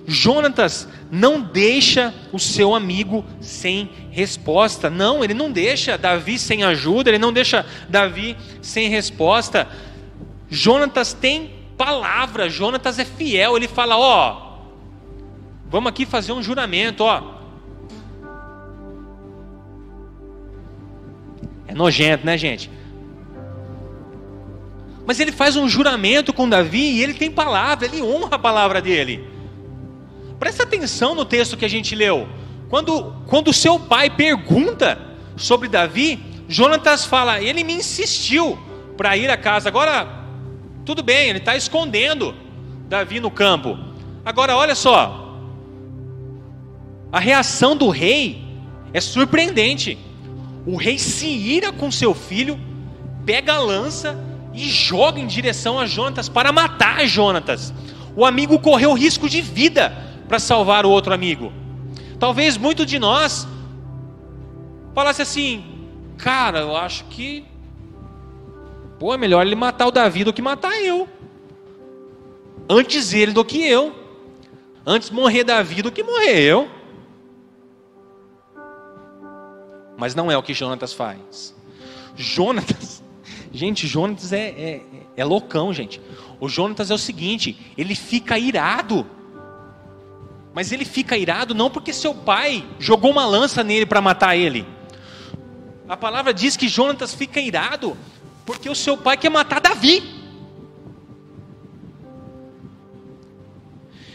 Jonatas 0.09 0.89
não 1.09 1.41
deixa 1.41 2.13
o 2.33 2.39
seu 2.41 2.75
amigo 2.75 3.25
sem 3.41 3.89
resposta. 4.11 4.91
Não, 4.91 5.23
ele 5.23 5.35
não 5.35 5.53
deixa 5.53 5.97
Davi 5.97 6.37
sem 6.37 6.65
ajuda, 6.65 7.11
ele 7.11 7.19
não 7.19 7.33
deixa 7.33 7.65
Davi 7.89 8.37
sem 8.61 8.89
resposta. 8.89 9.69
Jonatas 10.51 11.13
tem 11.13 11.53
palavra, 11.77 12.51
Jonatas 12.51 12.99
é 12.99 13.05
fiel, 13.05 13.57
ele 13.57 13.69
fala: 13.69 13.97
Ó, 13.97 14.59
vamos 15.71 15.91
aqui 15.91 16.05
fazer 16.05 16.33
um 16.33 16.43
juramento, 16.43 17.05
ó. 17.05 17.39
É 21.69 21.73
nojento, 21.73 22.27
né, 22.27 22.37
gente? 22.37 22.69
Mas 25.09 25.19
ele 25.21 25.33
faz 25.33 25.57
um 25.57 25.67
juramento 25.67 26.35
com 26.35 26.47
Davi 26.47 26.83
e 26.83 27.03
ele 27.03 27.15
tem 27.15 27.31
palavra, 27.31 27.87
ele 27.87 28.03
honra 28.03 28.35
a 28.37 28.39
palavra 28.39 28.79
dele. 28.83 29.27
Presta 30.39 30.65
atenção 30.65 31.15
no 31.15 31.25
texto 31.25 31.57
que 31.57 31.65
a 31.65 31.69
gente 31.69 31.95
leu. 31.95 32.29
Quando, 32.69 33.15
quando 33.27 33.51
seu 33.51 33.81
pai 33.81 34.11
pergunta 34.11 35.01
sobre 35.35 35.67
Davi, 35.67 36.23
Jonatas 36.47 37.07
fala: 37.07 37.41
ele 37.41 37.65
me 37.65 37.73
insistiu 37.73 38.59
para 38.99 39.17
ir 39.17 39.31
à 39.31 39.37
casa. 39.39 39.71
Agora, 39.71 40.27
tudo 40.85 41.03
bem, 41.03 41.31
ele 41.31 41.39
está 41.39 41.57
escondendo 41.57 42.35
Davi 42.87 43.19
no 43.19 43.31
campo. 43.31 43.79
Agora, 44.27 44.59
olha 44.59 44.75
só. 44.75 45.41
A 47.11 47.19
reação 47.19 47.75
do 47.75 47.89
rei 47.89 48.45
é 48.93 49.01
surpreendente. 49.01 49.97
O 50.67 50.77
rei 50.77 50.99
se 50.99 51.29
ira 51.29 51.73
com 51.73 51.91
seu 51.91 52.13
filho, 52.13 52.61
pega 53.25 53.55
a 53.55 53.59
lança 53.59 54.28
e 54.59 54.69
joga 54.69 55.21
em 55.21 55.27
direção 55.27 55.79
a 55.79 55.87
Jonatas 55.87 56.29
para 56.29 56.51
matar 56.51 57.07
Jonatas. 57.07 57.73
O 58.17 58.25
amigo 58.25 58.59
correu 58.59 58.93
risco 58.93 59.29
de 59.29 59.41
vida 59.41 59.93
para 60.27 60.41
salvar 60.41 60.85
o 60.85 60.91
outro 60.91 61.15
amigo. 61.15 61.53
Talvez 62.19 62.57
muito 62.57 62.85
de 62.85 62.99
nós 62.99 63.47
falasse 64.93 65.23
assim: 65.23 65.65
"Cara, 66.17 66.59
eu 66.59 66.77
acho 66.77 67.05
que 67.05 67.45
pô, 68.99 69.15
é 69.15 69.17
melhor 69.17 69.47
ele 69.47 69.55
matar 69.55 69.87
o 69.87 69.93
Davi 69.93 70.25
do 70.25 70.33
que 70.33 70.43
matar 70.43 70.83
eu. 70.83 71.09
Antes 72.69 73.13
ele 73.15 73.33
do 73.33 73.45
que 73.45 73.65
eu. 73.65 73.95
Antes 74.85 75.11
morrer 75.11 75.45
Davi 75.45 75.83
do 75.83 75.93
que 75.93 76.03
morrer 76.03 76.41
eu." 76.41 76.69
Mas 79.97 80.17
não 80.17 80.31
é 80.31 80.37
o 80.37 80.43
que 80.43 80.53
Jonatas 80.53 80.93
faz. 80.93 81.55
Jonatas, 82.17 83.03
gente, 83.53 83.87
Jonatas 83.87 84.33
é, 84.33 84.49
é, 84.49 84.83
é 85.17 85.25
loucão, 85.25 85.73
gente. 85.73 86.01
O 86.41 86.49
Jonatas 86.49 86.91
é 86.91 86.95
o 86.95 86.99
seguinte: 86.99 87.57
ele 87.77 87.95
fica 87.95 88.39
irado 88.39 89.07
mas 90.59 90.73
ele 90.73 90.85
fica 90.85 91.17
irado 91.17 91.55
não 91.55 91.71
porque 91.71 91.93
seu 91.93 92.13
pai 92.13 92.67
jogou 92.81 93.13
uma 93.13 93.25
lança 93.25 93.63
nele 93.63 93.87
para 93.87 94.01
matar 94.01 94.35
ele. 94.35 94.67
A 95.89 95.97
palavra 95.97 96.35
diz 96.35 96.57
que 96.57 96.67
Jonatas 96.67 97.15
fica 97.15 97.41
irado 97.41 97.97
porque 98.45 98.69
o 98.69 98.75
seu 98.75 98.97
pai 98.97 99.17
quer 99.17 99.31
matar 99.31 99.61
Davi. 99.61 100.03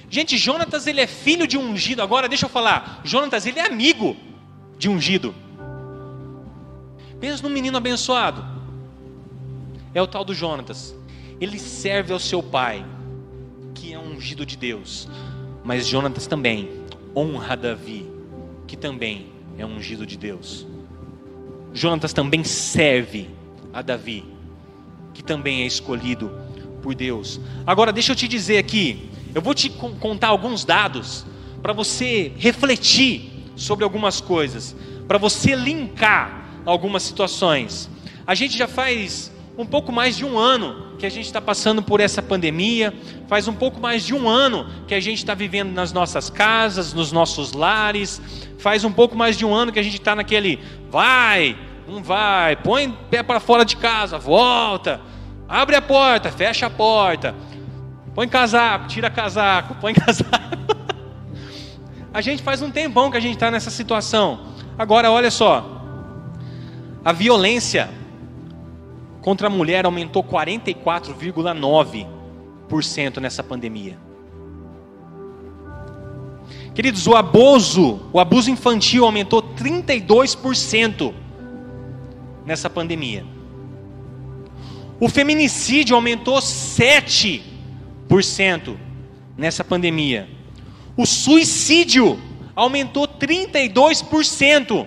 Gente, 0.10 0.38
Jonatas 0.38 0.86
ele 0.86 1.00
é 1.00 1.08
filho 1.08 1.48
de 1.48 1.58
um 1.58 1.72
ungido. 1.72 2.02
Agora 2.02 2.28
deixa 2.28 2.46
eu 2.46 2.50
falar, 2.50 3.00
Jonatas 3.06 3.46
ele 3.46 3.60
é 3.60 3.66
amigo 3.66 4.18
de 4.78 4.90
ungido. 4.90 5.34
Pensa 7.22 7.42
num 7.42 7.54
menino 7.54 7.78
abençoado. 7.78 8.53
É 9.94 10.02
o 10.02 10.08
tal 10.08 10.26
do 10.26 10.34
Jonatas. 10.34 10.96
Ele 11.40 11.60
serve 11.60 12.14
ao 12.14 12.20
seu 12.20 12.42
pai, 12.42 12.86
que 13.74 13.94
é 13.94 14.00
ungido 14.00 14.46
de 14.46 14.58
Deus. 14.58 15.08
Mas 15.64 15.88
Jonatas 15.88 16.28
também 16.28 16.70
honra 17.16 17.56
Davi, 17.56 18.10
que 18.68 18.76
também 18.76 19.28
é 19.58 19.66
ungido 19.66 20.06
de 20.06 20.18
Deus. 20.18 20.66
Jonatas 21.74 22.14
também 22.14 22.44
serve 22.44 23.30
a 23.74 23.82
Davi, 23.82 24.24
que 25.14 25.24
também 25.24 25.64
é 25.64 25.66
escolhido 25.66 26.32
por 26.82 26.94
Deus. 26.94 27.40
Agora, 27.66 27.92
deixa 27.92 28.12
eu 28.12 28.16
te 28.16 28.28
dizer 28.28 28.58
aqui, 28.58 29.10
eu 29.34 29.42
vou 29.42 29.54
te 29.54 29.70
contar 29.70 30.28
alguns 30.28 30.64
dados 30.64 31.26
para 31.62 31.74
você 31.74 32.32
refletir 32.38 33.32
sobre 33.56 33.84
algumas 33.84 34.20
coisas, 34.20 34.76
para 35.08 35.18
você 35.18 35.56
linkar 35.56 36.46
algumas 36.66 37.04
situações. 37.04 37.90
A 38.28 38.36
gente 38.36 38.58
já 38.58 38.68
faz 38.68 39.32
um 39.58 39.66
pouco 39.66 39.92
mais 39.92 40.18
de 40.18 40.26
um 40.26 40.38
ano 40.38 40.94
que 40.98 41.06
a 41.06 41.10
gente 41.10 41.26
está 41.26 41.40
passando 41.40 41.84
por 41.84 42.00
essa 42.00 42.22
pandemia, 42.22 42.94
faz 43.28 43.48
um 43.48 43.54
pouco 43.54 43.80
mais 43.80 44.04
de 44.04 44.14
um 44.14 44.28
ano 44.28 44.66
que 44.88 44.96
a 44.96 45.00
gente 45.00 45.20
está 45.20 45.34
vivendo 45.34 45.72
nas 45.72 45.94
nossas 45.94 46.30
casas, 46.30 46.94
nos 46.94 47.12
nossos 47.12 47.54
lares, 47.54 48.22
faz 48.58 48.84
um 48.84 48.92
pouco 48.92 49.16
mais 49.16 49.38
de 49.38 49.46
um 49.46 49.54
ano 49.54 49.72
que 49.72 49.80
a 49.80 49.84
gente 49.84 49.98
está 49.98 50.16
naquele 50.16 50.60
vai, 50.90 51.58
não 51.88 52.02
vai, 52.02 52.56
põe 52.56 52.92
pé 53.12 53.22
para 53.22 53.40
fora 53.40 53.64
de 53.64 53.78
casa, 53.78 54.18
volta, 54.18 55.02
abre 55.48 55.76
a 55.76 55.82
porta, 55.82 56.32
fecha 56.32 56.66
a 56.66 56.70
porta, 56.70 57.36
põe 58.16 58.28
casaco, 58.28 58.88
tira 58.88 59.10
casaco, 59.10 59.76
põe 59.76 59.94
casaco. 59.96 60.32
a 62.12 62.22
gente 62.22 62.42
faz 62.42 62.62
um 62.62 62.72
tempão 62.72 63.12
que 63.12 63.18
a 63.18 63.20
gente 63.20 63.36
está 63.36 63.52
nessa 63.52 63.70
situação. 63.70 64.54
Agora, 64.80 65.12
olha 65.12 65.30
só, 65.30 65.84
a 67.06 67.12
violência 67.12 67.90
contra 69.24 69.48
a 69.48 69.50
mulher 69.50 69.86
aumentou 69.86 70.24
44,9% 70.24 73.20
nessa 73.22 73.42
pandemia. 73.42 73.98
Queridos, 76.76 77.08
o 77.08 77.16
abuso, 77.16 78.02
o 78.12 78.20
abuso 78.20 78.52
infantil 78.52 79.06
aumentou 79.06 79.42
32% 79.42 81.14
nessa 82.46 82.70
pandemia. 82.70 83.26
O 85.00 85.08
feminicídio 85.08 85.96
aumentou 85.96 86.40
7% 86.40 88.76
nessa 89.38 89.64
pandemia. 89.64 90.28
O 90.98 91.06
suicídio 91.06 92.20
aumentou 92.56 93.08
32% 93.08 94.86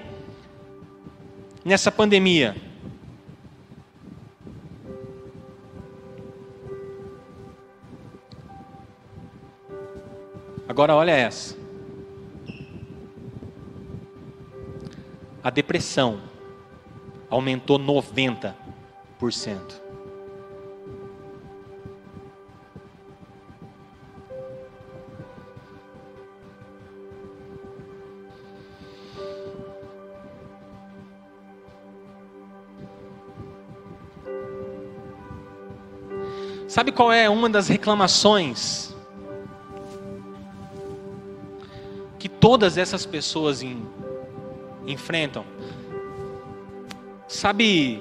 nessa 1.65 1.91
pandemia. 1.91 2.55
Agora 10.69 10.95
olha 10.95 11.13
essa. 11.13 11.57
A 15.43 15.51
depressão 15.51 16.21
aumentou 17.31 17.79
90%. 17.79 18.55
Sabe 36.67 36.91
qual 36.91 37.13
é 37.13 37.31
uma 37.31 37.49
das 37.49 37.69
reclamações 37.69 38.96
todas 42.47 42.79
essas 42.79 43.05
pessoas 43.05 43.61
em, 43.61 43.85
enfrentam. 44.87 45.45
Sabe 47.27 48.01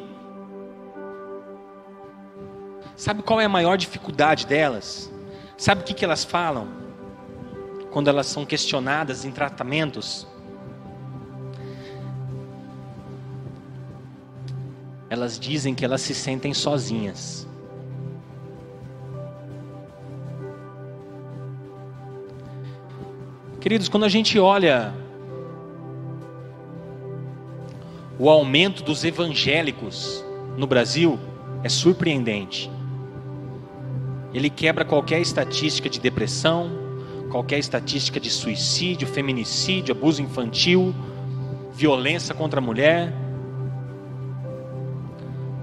Sabe 2.96 3.24
qual 3.24 3.42
é 3.42 3.46
a 3.46 3.50
maior 3.50 3.76
dificuldade 3.76 4.46
delas? 4.46 5.12
Sabe 5.58 5.82
o 5.82 5.84
que, 5.84 5.96
que 5.96 6.06
elas 6.06 6.24
falam? 6.24 6.68
Quando 7.90 8.08
elas 8.08 8.28
são 8.28 8.46
questionadas 8.46 9.26
em 9.26 9.32
tratamentos? 9.32 10.28
Elas 15.10 15.40
dizem 15.40 15.74
que 15.74 15.84
elas 15.84 16.02
se 16.02 16.14
sentem 16.14 16.54
sozinhas. 16.54 17.48
Queridos, 23.66 23.90
quando 23.90 24.04
a 24.04 24.10
gente 24.10 24.38
olha 24.38 24.94
o 28.20 28.30
aumento 28.30 28.84
dos 28.84 29.04
evangélicos 29.04 30.24
no 30.56 30.68
Brasil 30.68 31.18
é 31.64 31.68
surpreendente. 31.68 32.70
Ele 34.32 34.52
quebra 34.52 34.86
qualquer 34.86 35.20
estatística 35.20 35.90
de 35.90 36.00
depressão, 36.00 36.70
qualquer 37.32 37.58
estatística 37.58 38.20
de 38.20 38.30
suicídio, 38.30 39.08
feminicídio, 39.08 39.96
abuso 39.96 40.22
infantil, 40.22 40.94
violência 41.74 42.36
contra 42.36 42.60
a 42.60 42.64
mulher. 42.64 43.12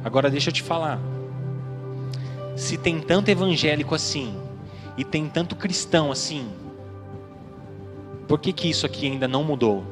Agora 0.03 0.29
deixa 0.29 0.51
eu 0.51 0.53
te 0.53 0.63
falar. 0.65 0.99
Se 2.57 2.77
tem 2.77 2.99
tanto 2.99 3.29
evangélico 3.29 3.95
assim 3.95 4.35
e 4.99 5.05
tem 5.05 5.29
tanto 5.29 5.55
cristão 5.55 6.11
assim, 6.11 6.49
por 8.33 8.39
que 8.39 8.51
que 8.51 8.71
isso 8.71 8.87
aqui 8.87 9.05
ainda 9.05 9.29
não 9.29 9.45
mudou? 9.45 9.85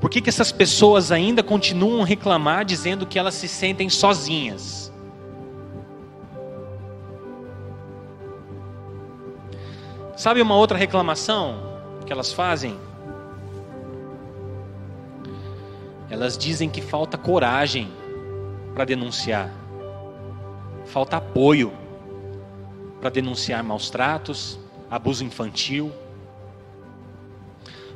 Por 0.00 0.10
que, 0.10 0.20
que 0.20 0.28
essas 0.28 0.50
pessoas 0.50 1.12
ainda 1.12 1.40
continuam 1.40 2.02
a 2.02 2.04
reclamar 2.04 2.64
dizendo 2.64 3.06
que 3.06 3.16
elas 3.16 3.34
se 3.34 3.46
sentem 3.46 3.88
sozinhas? 3.88 4.92
Sabe 10.16 10.42
uma 10.42 10.56
outra 10.56 10.76
reclamação 10.76 11.78
que 12.04 12.12
elas 12.12 12.32
fazem? 12.32 12.76
Elas 16.10 16.36
dizem 16.36 16.68
que 16.68 16.82
falta 16.82 17.16
coragem 17.16 17.88
para 18.74 18.84
denunciar, 18.84 19.48
falta 20.86 21.18
apoio 21.18 21.72
para 23.00 23.10
denunciar 23.10 23.62
maus 23.62 23.90
tratos, 23.90 24.58
abuso 24.90 25.22
infantil, 25.22 25.92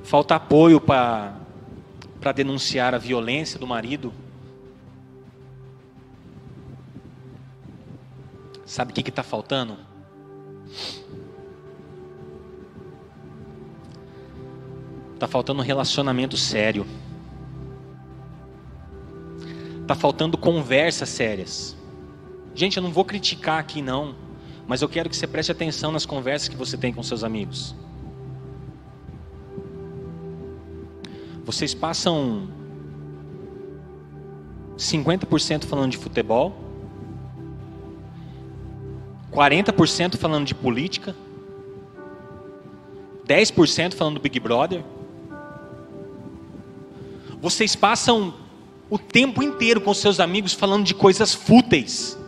falta 0.07 0.37
apoio 0.37 0.81
para 0.81 1.35
denunciar 2.33 2.95
a 2.95 2.99
violência 2.99 3.59
do 3.59 3.67
marido. 3.67 4.13
Sabe 8.65 8.93
o 8.93 8.95
que 8.95 9.11
está 9.11 9.25
faltando? 9.25 9.77
Está 15.15 15.27
faltando 15.27 15.61
um 15.61 15.65
relacionamento 15.65 16.37
sério. 16.37 16.87
Está 19.83 19.97
faltando 19.97 20.39
conversas 20.39 21.09
sérias. 21.09 21.77
Gente, 22.55 22.77
eu 22.77 22.83
não 22.83 22.93
vou 22.93 23.05
criticar 23.05 23.59
aqui 23.59 23.83
não, 23.83 24.15
mas 24.69 24.83
eu 24.83 24.89
quero 24.89 25.11
que 25.11 25.17
você 25.17 25.27
preste 25.27 25.51
atenção 25.51 25.91
nas 25.91 26.07
conversas 26.07 26.49
que 26.49 26.57
você 26.57 26.77
tem 26.77 26.93
com 26.93 27.03
seus 27.03 27.25
amigos. 27.25 27.75
Vocês 31.47 31.73
passam 31.73 32.49
50% 34.77 35.65
falando 35.65 35.93
de 35.93 35.97
futebol, 35.97 36.57
40% 39.33 40.17
falando 40.17 40.45
de 40.45 40.57
política, 40.57 41.15
10% 43.29 43.95
falando 43.95 44.15
do 44.15 44.21
Big 44.21 44.41
Brother. 44.41 44.83
Vocês 47.41 47.77
passam 47.77 48.35
o 48.91 48.99
tempo 48.99 49.41
inteiro 49.41 49.81
com 49.81 49.95
seus 49.95 50.19
amigos 50.19 50.53
falando 50.53 50.85
de 50.85 50.95
coisas 50.95 51.33
fúteis. 51.33 52.19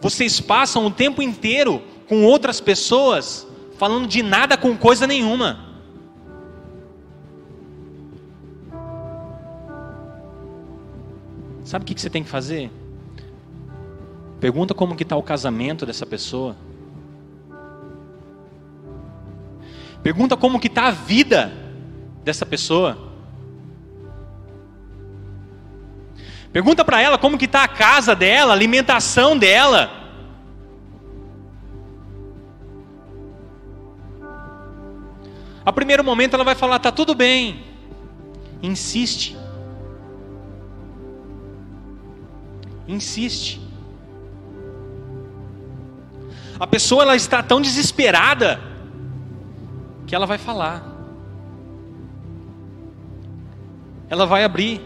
Vocês 0.00 0.38
passam 0.40 0.86
o 0.86 0.90
tempo 0.92 1.20
inteiro 1.20 1.82
com 2.06 2.22
outras 2.24 2.60
pessoas 2.60 3.44
falando 3.76 4.06
de 4.06 4.22
nada 4.22 4.56
com 4.56 4.76
coisa 4.76 5.04
nenhuma. 5.04 5.63
Sabe 11.74 11.82
o 11.82 11.86
que 11.86 12.00
você 12.00 12.08
tem 12.08 12.22
que 12.22 12.30
fazer? 12.30 12.70
Pergunta 14.38 14.72
como 14.72 14.94
que 14.94 15.02
está 15.02 15.16
o 15.16 15.22
casamento 15.24 15.84
dessa 15.84 16.06
pessoa. 16.06 16.54
Pergunta 20.00 20.36
como 20.36 20.60
que 20.60 20.68
está 20.68 20.86
a 20.86 20.90
vida 20.92 21.52
dessa 22.22 22.46
pessoa. 22.46 22.96
Pergunta 26.52 26.84
para 26.84 27.02
ela 27.02 27.18
como 27.18 27.36
que 27.36 27.46
está 27.46 27.64
a 27.64 27.68
casa 27.68 28.14
dela, 28.14 28.52
a 28.52 28.54
alimentação 28.54 29.36
dela. 29.36 29.90
A 35.66 35.72
primeiro 35.72 36.04
momento 36.04 36.34
ela 36.34 36.44
vai 36.44 36.54
falar: 36.54 36.78
tá 36.78 36.92
tudo 36.92 37.16
bem. 37.16 37.64
Insiste. 38.62 39.42
Insiste. 42.86 43.60
A 46.58 46.66
pessoa 46.66 47.02
ela 47.02 47.16
está 47.16 47.42
tão 47.42 47.60
desesperada 47.60 48.60
que 50.06 50.14
ela 50.14 50.26
vai 50.26 50.38
falar. 50.38 50.84
Ela 54.08 54.26
vai 54.26 54.44
abrir. 54.44 54.80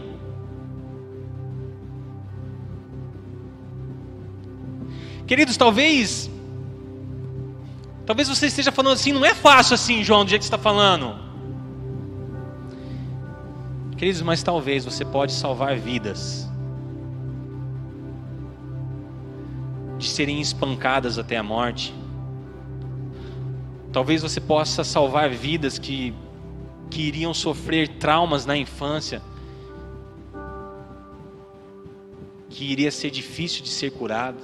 Queridos, 5.27 5.57
talvez 5.57 6.29
Talvez 8.09 8.27
você 8.27 8.47
esteja 8.47 8.71
falando 8.71 8.93
assim, 8.93 9.11
não 9.11 9.23
é 9.23 9.35
fácil 9.35 9.75
assim, 9.75 10.03
João, 10.03 10.25
do 10.25 10.29
jeito 10.31 10.41
que 10.41 10.47
você 10.47 10.55
está 10.55 10.57
falando. 10.57 11.15
Queridos, 13.95 14.23
mas 14.23 14.41
talvez 14.41 14.83
você 14.83 15.05
pode 15.05 15.31
salvar 15.31 15.77
vidas 15.77 16.48
de 19.99 20.07
serem 20.07 20.39
espancadas 20.39 21.19
até 21.19 21.35
a 21.35 21.43
morte. 21.43 21.93
Talvez 23.91 24.21
você 24.21 24.39
possa 24.39 24.83
salvar 24.83 25.29
vidas 25.29 25.77
que, 25.77 26.13
que 26.89 27.01
iriam 27.01 27.33
sofrer 27.33 27.89
traumas 27.99 28.45
na 28.45 28.55
infância, 28.55 29.21
que 32.49 32.63
iria 32.63 32.89
ser 32.91 33.11
difícil 33.11 33.61
de 33.61 33.69
ser 33.69 33.91
curado. 33.91 34.39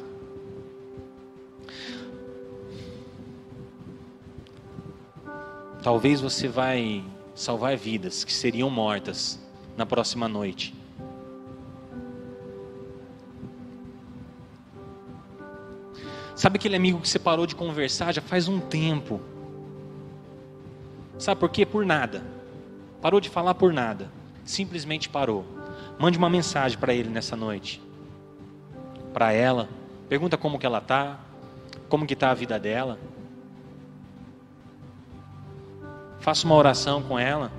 Talvez 5.81 6.19
você 6.19 6.47
vai 6.47 7.03
salvar 7.33 7.77
vidas 7.77 8.23
que 8.25 8.33
seriam 8.33 8.69
mortas 8.69 9.39
na 9.77 9.85
próxima 9.85 10.27
noite. 10.27 10.84
Sabe 16.35 16.57
aquele 16.57 16.75
amigo 16.75 16.99
que 16.99 17.07
você 17.07 17.17
parou 17.17 17.47
de 17.47 17.55
conversar 17.55 18.13
já 18.13 18.21
faz 18.21 18.47
um 18.47 18.59
tempo? 18.59 19.21
Sabe 21.17 21.39
por 21.39 21.49
quê? 21.49 21.65
Por 21.65 21.85
nada. 21.85 22.23
Parou 23.01 23.21
de 23.21 23.29
falar 23.29 23.53
por 23.55 23.71
nada. 23.71 24.11
Simplesmente 24.43 25.07
parou. 25.07 25.45
Mande 25.97 26.17
uma 26.17 26.29
mensagem 26.29 26.77
para 26.77 26.93
ele 26.93 27.09
nessa 27.09 27.37
noite. 27.37 27.81
Para 29.13 29.31
ela. 29.31 29.69
Pergunta 30.09 30.37
como 30.37 30.59
que 30.59 30.65
ela 30.65 30.81
tá, 30.81 31.19
como 31.87 32.05
que 32.05 32.15
tá 32.15 32.31
a 32.31 32.33
vida 32.33 32.59
dela. 32.59 32.99
Faça 36.19 36.45
uma 36.45 36.55
oração 36.55 37.01
com 37.01 37.17
ela. 37.17 37.51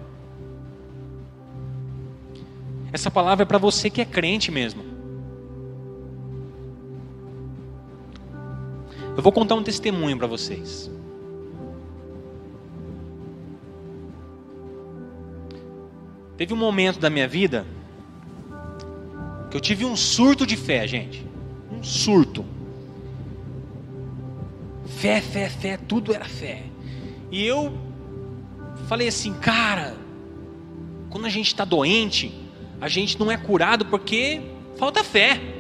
Essa 2.93 3.11
palavra 3.11 3.45
é 3.45 3.47
para 3.47 3.59
você 3.59 3.89
que 3.89 4.01
é 4.01 4.05
crente 4.05 4.51
mesmo. 4.51 4.86
Eu 9.17 9.23
vou 9.23 9.33
contar 9.33 9.55
um 9.55 9.63
testemunho 9.63 10.17
para 10.19 10.27
vocês. 10.27 10.91
Teve 16.37 16.53
um 16.53 16.57
momento 16.57 17.01
da 17.01 17.09
minha 17.09 17.27
vida 17.27 17.67
que 19.51 19.57
eu 19.57 19.61
tive 19.61 19.87
um 19.87 19.97
surto 19.97 20.47
de 20.47 20.55
fé, 20.55 20.87
gente. 20.87 21.25
Um 21.73 21.83
surto. 21.83 22.45
Fé, 24.85 25.21
fé, 25.23 25.49
fé, 25.49 25.79
tudo 25.79 26.13
era 26.13 26.27
fé. 26.27 26.65
E 27.33 27.43
eu 27.43 27.73
falei 28.87 29.09
assim, 29.09 29.33
cara, 29.33 29.97
quando 31.09 31.25
a 31.25 31.31
gente 31.31 31.47
está 31.47 31.65
doente, 31.65 32.35
a 32.81 32.89
gente 32.89 33.19
não 33.19 33.31
é 33.31 33.39
curado 33.39 33.87
porque 33.87 34.43
falta 34.77 35.03
fé. 35.03 35.56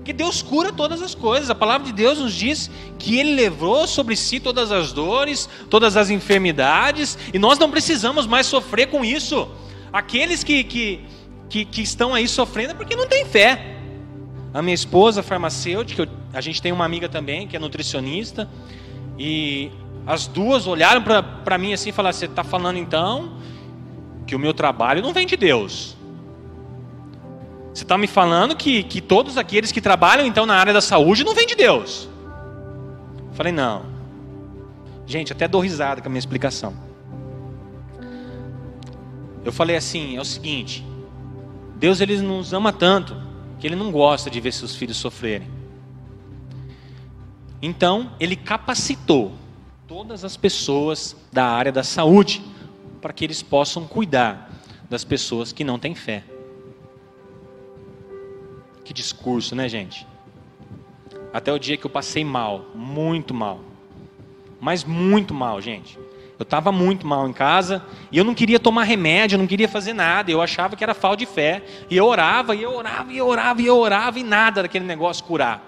Porque 0.00 0.14
Deus 0.14 0.40
cura 0.40 0.72
todas 0.72 1.02
as 1.02 1.14
coisas. 1.14 1.50
A 1.50 1.54
palavra 1.54 1.86
de 1.86 1.92
Deus 1.92 2.18
nos 2.18 2.32
diz 2.34 2.70
que 2.98 3.18
Ele 3.18 3.34
levou 3.34 3.86
sobre 3.86 4.16
si 4.16 4.40
todas 4.40 4.72
as 4.72 4.92
dores, 4.92 5.46
todas 5.68 5.94
as 5.94 6.08
enfermidades, 6.08 7.18
e 7.34 7.38
nós 7.38 7.58
não 7.58 7.70
precisamos 7.70 8.26
mais 8.26 8.46
sofrer 8.46 8.86
com 8.88 9.04
isso. 9.04 9.46
Aqueles 9.92 10.42
que, 10.42 10.64
que, 10.64 11.04
que, 11.50 11.64
que 11.66 11.82
estão 11.82 12.14
aí 12.14 12.26
sofrendo 12.26 12.70
é 12.70 12.74
porque 12.74 12.96
não 12.96 13.06
têm 13.06 13.26
fé. 13.26 13.76
A 14.54 14.62
minha 14.62 14.74
esposa, 14.74 15.22
farmacêutica, 15.22 16.08
a 16.32 16.40
gente 16.40 16.62
tem 16.62 16.72
uma 16.72 16.86
amiga 16.86 17.08
também 17.08 17.46
que 17.46 17.54
é 17.54 17.58
nutricionista, 17.58 18.48
e 19.18 19.70
As 20.06 20.26
duas 20.26 20.66
olharam 20.66 21.02
para 21.02 21.58
mim 21.58 21.72
assim 21.72 21.90
e 21.90 21.92
falaram: 21.92 22.16
Você 22.16 22.24
está 22.24 22.42
falando 22.42 22.78
então 22.78 23.34
que 24.26 24.34
o 24.34 24.38
meu 24.38 24.54
trabalho 24.54 25.02
não 25.02 25.12
vem 25.12 25.26
de 25.26 25.36
Deus? 25.36 25.96
Você 27.72 27.84
está 27.84 27.96
me 27.96 28.06
falando 28.06 28.56
que, 28.56 28.82
que 28.82 29.00
todos 29.00 29.38
aqueles 29.38 29.70
que 29.70 29.80
trabalham 29.80 30.26
então 30.26 30.44
na 30.44 30.56
área 30.56 30.72
da 30.72 30.80
saúde 30.80 31.24
não 31.24 31.34
vêm 31.34 31.46
de 31.46 31.54
Deus? 31.54 32.08
Eu 33.28 33.34
falei: 33.34 33.52
Não. 33.52 33.84
Gente, 35.06 35.32
até 35.32 35.46
dou 35.46 35.60
risada 35.60 36.00
com 36.00 36.08
a 36.08 36.10
minha 36.10 36.18
explicação. 36.18 36.74
Eu 39.44 39.52
falei 39.52 39.76
assim: 39.76 40.16
É 40.16 40.20
o 40.20 40.24
seguinte. 40.24 40.84
Deus 41.76 42.00
ele 42.00 42.20
nos 42.20 42.52
ama 42.52 42.72
tanto 42.72 43.16
que 43.58 43.66
ele 43.66 43.76
não 43.76 43.90
gosta 43.90 44.28
de 44.28 44.40
ver 44.40 44.52
seus 44.52 44.74
filhos 44.74 44.96
sofrerem. 44.96 45.48
Então, 47.62 48.12
ele 48.18 48.36
capacitou 48.36 49.32
todas 49.86 50.24
as 50.24 50.36
pessoas 50.36 51.16
da 51.32 51.44
área 51.46 51.70
da 51.70 51.82
saúde 51.82 52.42
para 53.00 53.12
que 53.12 53.24
eles 53.24 53.42
possam 53.42 53.86
cuidar 53.86 54.50
das 54.88 55.04
pessoas 55.04 55.52
que 55.52 55.62
não 55.62 55.78
têm 55.78 55.94
fé. 55.94 56.24
Que 58.90 58.94
discurso, 58.94 59.54
né, 59.54 59.68
gente? 59.68 60.04
Até 61.32 61.52
o 61.52 61.60
dia 61.60 61.76
que 61.76 61.86
eu 61.86 61.90
passei 61.90 62.24
mal, 62.24 62.66
muito 62.74 63.32
mal. 63.32 63.60
Mas 64.60 64.82
muito 64.82 65.32
mal, 65.32 65.60
gente. 65.60 65.96
Eu 66.36 66.42
estava 66.42 66.72
muito 66.72 67.06
mal 67.06 67.28
em 67.28 67.32
casa 67.32 67.84
e 68.10 68.18
eu 68.18 68.24
não 68.24 68.34
queria 68.34 68.58
tomar 68.58 68.82
remédio, 68.82 69.36
eu 69.36 69.38
não 69.38 69.46
queria 69.46 69.68
fazer 69.68 69.92
nada. 69.92 70.32
Eu 70.32 70.42
achava 70.42 70.74
que 70.74 70.82
era 70.82 70.92
falta 70.92 71.18
de 71.18 71.26
fé. 71.26 71.62
E 71.88 71.96
eu 71.96 72.04
orava, 72.04 72.52
e 72.56 72.64
eu 72.64 72.74
orava, 72.74 73.12
e 73.12 73.16
eu 73.16 73.28
orava, 73.28 73.62
e 73.62 73.66
eu 73.66 73.78
orava, 73.78 74.18
e 74.18 74.24
nada 74.24 74.62
daquele 74.62 74.84
negócio 74.84 75.22
curar. 75.22 75.64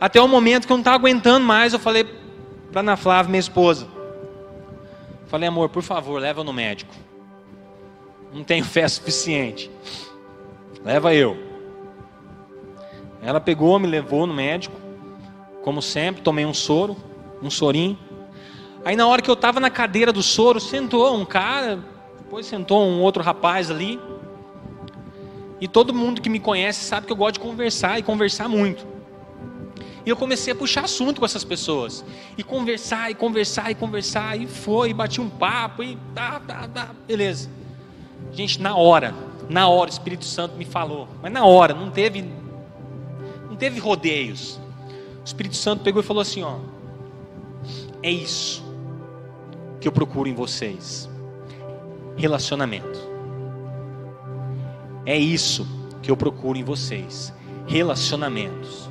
Até 0.00 0.20
o 0.20 0.26
momento 0.26 0.66
que 0.66 0.72
eu 0.72 0.76
não 0.76 0.82
estava 0.82 0.96
aguentando 0.96 1.46
mais, 1.46 1.74
eu 1.74 1.78
falei 1.78 2.02
para 2.72 2.80
Ana 2.80 2.96
Flávia, 2.96 3.30
minha 3.30 3.38
esposa. 3.38 3.86
Falei, 5.28 5.48
amor, 5.48 5.68
por 5.68 5.84
favor, 5.84 6.20
leva 6.20 6.42
no 6.42 6.52
médico. 6.52 6.92
Não 8.34 8.42
tenho 8.42 8.64
fé 8.64 8.88
suficiente. 8.88 9.70
Leva 10.84 11.14
eu. 11.14 11.45
Ela 13.26 13.40
pegou, 13.40 13.76
me 13.80 13.88
levou 13.88 14.24
no 14.24 14.32
médico. 14.32 14.80
Como 15.64 15.82
sempre, 15.82 16.22
tomei 16.22 16.46
um 16.46 16.54
soro, 16.54 16.96
um 17.42 17.50
sorinho. 17.50 17.98
Aí 18.84 18.94
na 18.94 19.08
hora 19.08 19.20
que 19.20 19.28
eu 19.28 19.34
estava 19.34 19.58
na 19.58 19.68
cadeira 19.68 20.12
do 20.12 20.22
soro, 20.22 20.60
sentou 20.60 21.12
um 21.12 21.24
cara, 21.24 21.80
depois 22.20 22.46
sentou 22.46 22.86
um 22.86 23.00
outro 23.00 23.24
rapaz 23.24 23.68
ali. 23.68 23.98
E 25.60 25.66
todo 25.66 25.92
mundo 25.92 26.22
que 26.22 26.30
me 26.30 26.38
conhece 26.38 26.84
sabe 26.84 27.08
que 27.08 27.12
eu 27.12 27.16
gosto 27.16 27.34
de 27.34 27.40
conversar 27.40 27.98
e 27.98 28.02
conversar 28.04 28.48
muito. 28.48 28.86
E 30.04 30.08
eu 30.08 30.16
comecei 30.16 30.52
a 30.52 30.56
puxar 30.56 30.84
assunto 30.84 31.18
com 31.18 31.24
essas 31.24 31.42
pessoas. 31.42 32.04
E 32.38 32.44
conversar, 32.44 33.10
e 33.10 33.14
conversar, 33.16 33.72
e 33.72 33.74
conversar. 33.74 34.40
E 34.40 34.46
foi, 34.46 34.90
e 34.90 34.94
bati 34.94 35.20
um 35.20 35.28
papo, 35.28 35.82
e 35.82 35.98
tá, 36.14 36.38
tá, 36.46 36.68
tá, 36.68 36.90
beleza. 37.08 37.50
Gente, 38.30 38.62
na 38.62 38.76
hora, 38.76 39.12
na 39.48 39.66
hora 39.66 39.90
o 39.90 39.92
Espírito 39.92 40.24
Santo 40.24 40.54
me 40.54 40.64
falou. 40.64 41.08
Mas 41.20 41.32
na 41.32 41.44
hora, 41.44 41.74
não 41.74 41.90
teve, 41.90 42.24
não 43.56 43.58
teve 43.58 43.80
rodeios. 43.80 44.60
O 45.22 45.24
Espírito 45.24 45.56
Santo 45.56 45.82
pegou 45.82 46.02
e 46.02 46.04
falou 46.04 46.20
assim: 46.20 46.42
ó, 46.42 46.58
é 48.02 48.10
isso 48.10 48.62
que 49.80 49.88
eu 49.88 49.92
procuro 49.92 50.28
em 50.28 50.34
vocês: 50.34 51.08
relacionamento. 52.16 53.16
É 55.06 55.16
isso 55.16 55.66
que 56.02 56.10
eu 56.10 56.16
procuro 56.16 56.58
em 56.58 56.62
vocês: 56.62 57.32
relacionamentos. 57.66 58.90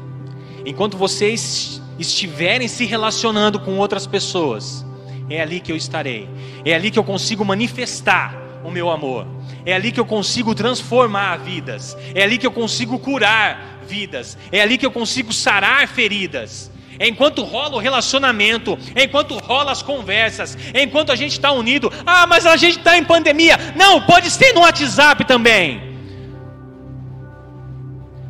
Enquanto 0.65 0.97
vocês 0.97 1.79
estiverem 1.99 2.67
se 2.67 2.85
relacionando 2.85 3.59
com 3.59 3.77
outras 3.77 4.07
pessoas, 4.07 4.83
é 5.29 5.39
ali 5.41 5.59
que 5.59 5.71
eu 5.71 5.75
estarei. 5.75 6.27
É 6.65 6.73
ali 6.73 6.89
que 6.89 6.97
eu 6.97 7.03
consigo 7.03 7.45
manifestar 7.45 8.35
o 8.63 8.71
meu 8.71 8.89
amor. 8.89 9.27
É 9.63 9.73
ali 9.73 9.91
que 9.91 9.99
eu 9.99 10.05
consigo 10.05 10.55
transformar 10.55 11.37
vidas. 11.37 11.95
É 12.15 12.23
ali 12.23 12.39
que 12.39 12.47
eu 12.47 12.51
consigo 12.51 12.97
curar 12.97 13.74
vidas. 13.85 14.37
É 14.51 14.61
ali 14.61 14.77
que 14.77 14.85
eu 14.85 14.91
consigo 14.91 15.31
sarar 15.31 15.87
feridas 15.87 16.71
enquanto 16.99 17.43
rola 17.43 17.75
o 17.75 17.79
relacionamento, 17.79 18.77
enquanto 18.95 19.37
rola 19.37 19.71
as 19.71 19.81
conversas, 19.81 20.57
enquanto 20.73 21.11
a 21.11 21.15
gente 21.15 21.33
está 21.33 21.51
unido. 21.51 21.91
Ah, 22.05 22.25
mas 22.27 22.45
a 22.45 22.55
gente 22.55 22.77
está 22.77 22.97
em 22.97 23.03
pandemia. 23.03 23.57
Não, 23.75 24.01
pode 24.01 24.29
ser 24.29 24.53
no 24.53 24.61
WhatsApp 24.61 25.25
também. 25.25 25.95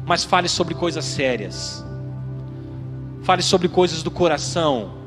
Mas 0.05 0.23
fale 0.23 0.47
sobre 0.47 0.73
coisas 0.73 1.03
sérias. 1.05 1.83
Fale 3.23 3.41
sobre 3.41 3.67
coisas 3.67 4.03
do 4.03 4.11
coração. 4.11 5.04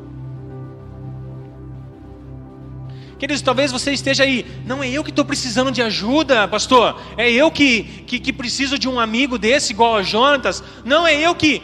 Queridos, 3.19 3.43
talvez 3.43 3.73
você 3.73 3.93
esteja 3.93 4.23
aí, 4.23 4.47
não 4.65 4.83
é 4.83 4.89
eu 4.89 5.03
que 5.03 5.11
estou 5.11 5.25
precisando 5.25 5.73
de 5.73 5.83
ajuda, 5.83 6.47
pastor, 6.47 7.01
é 7.17 7.29
eu 7.29 7.51
que, 7.51 7.83
que, 8.07 8.21
que 8.21 8.33
preciso 8.33 8.79
de 8.79 8.89
um 8.89 9.01
amigo 9.01 9.37
desse, 9.37 9.73
igual 9.73 9.97
a 9.97 10.03
Jonatas, 10.03 10.63
não 10.85 11.07
é 11.07 11.21
eu 11.21 11.35
que. 11.35 11.61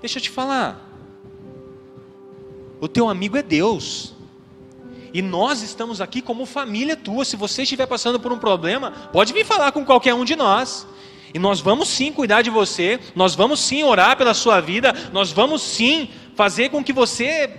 Deixa 0.00 0.18
eu 0.18 0.22
te 0.22 0.28
falar, 0.28 0.86
o 2.78 2.86
teu 2.86 3.08
amigo 3.08 3.36
é 3.36 3.42
Deus. 3.42 4.14
E 5.12 5.22
nós 5.22 5.62
estamos 5.62 6.02
aqui 6.02 6.20
como 6.20 6.44
família 6.44 6.94
tua. 6.94 7.24
Se 7.24 7.36
você 7.36 7.62
estiver 7.62 7.86
passando 7.86 8.20
por 8.20 8.30
um 8.30 8.38
problema, 8.38 8.90
pode 9.12 9.32
vir 9.32 9.44
falar 9.44 9.72
com 9.72 9.84
qualquer 9.84 10.14
um 10.14 10.24
de 10.24 10.36
nós. 10.36 10.86
E 11.32 11.38
nós 11.38 11.60
vamos 11.60 11.88
sim 11.88 12.12
cuidar 12.12 12.42
de 12.42 12.50
você, 12.50 13.00
nós 13.14 13.34
vamos 13.34 13.60
sim 13.60 13.82
orar 13.82 14.16
pela 14.16 14.32
sua 14.32 14.60
vida, 14.60 14.94
nós 15.12 15.30
vamos 15.30 15.62
sim 15.62 16.08
fazer 16.34 16.70
com 16.70 16.82
que 16.82 16.92
você 16.92 17.50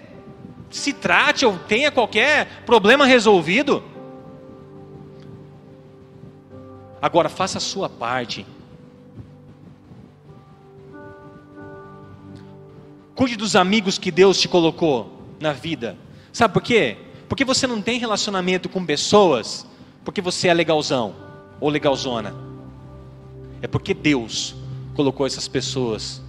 se 0.69 0.93
trate 0.93 1.45
ou 1.45 1.57
tenha 1.57 1.91
qualquer 1.91 2.63
problema 2.65 3.05
resolvido. 3.05 3.83
Agora 7.01 7.29
faça 7.29 7.57
a 7.57 7.61
sua 7.61 7.89
parte. 7.89 8.45
Cuide 13.15 13.35
dos 13.35 13.55
amigos 13.55 13.97
que 13.97 14.11
Deus 14.11 14.39
te 14.39 14.47
colocou 14.47 15.11
na 15.39 15.51
vida. 15.53 15.97
Sabe 16.31 16.53
por 16.53 16.61
quê? 16.61 16.97
Porque 17.27 17.43
você 17.43 17.67
não 17.67 17.81
tem 17.81 17.99
relacionamento 17.99 18.69
com 18.69 18.85
pessoas 18.85 19.65
porque 20.03 20.21
você 20.21 20.47
é 20.47 20.53
legalzão 20.53 21.15
ou 21.59 21.69
legalzona. 21.69 22.33
É 23.61 23.67
porque 23.67 23.93
Deus 23.93 24.55
colocou 24.95 25.25
essas 25.25 25.47
pessoas 25.47 26.21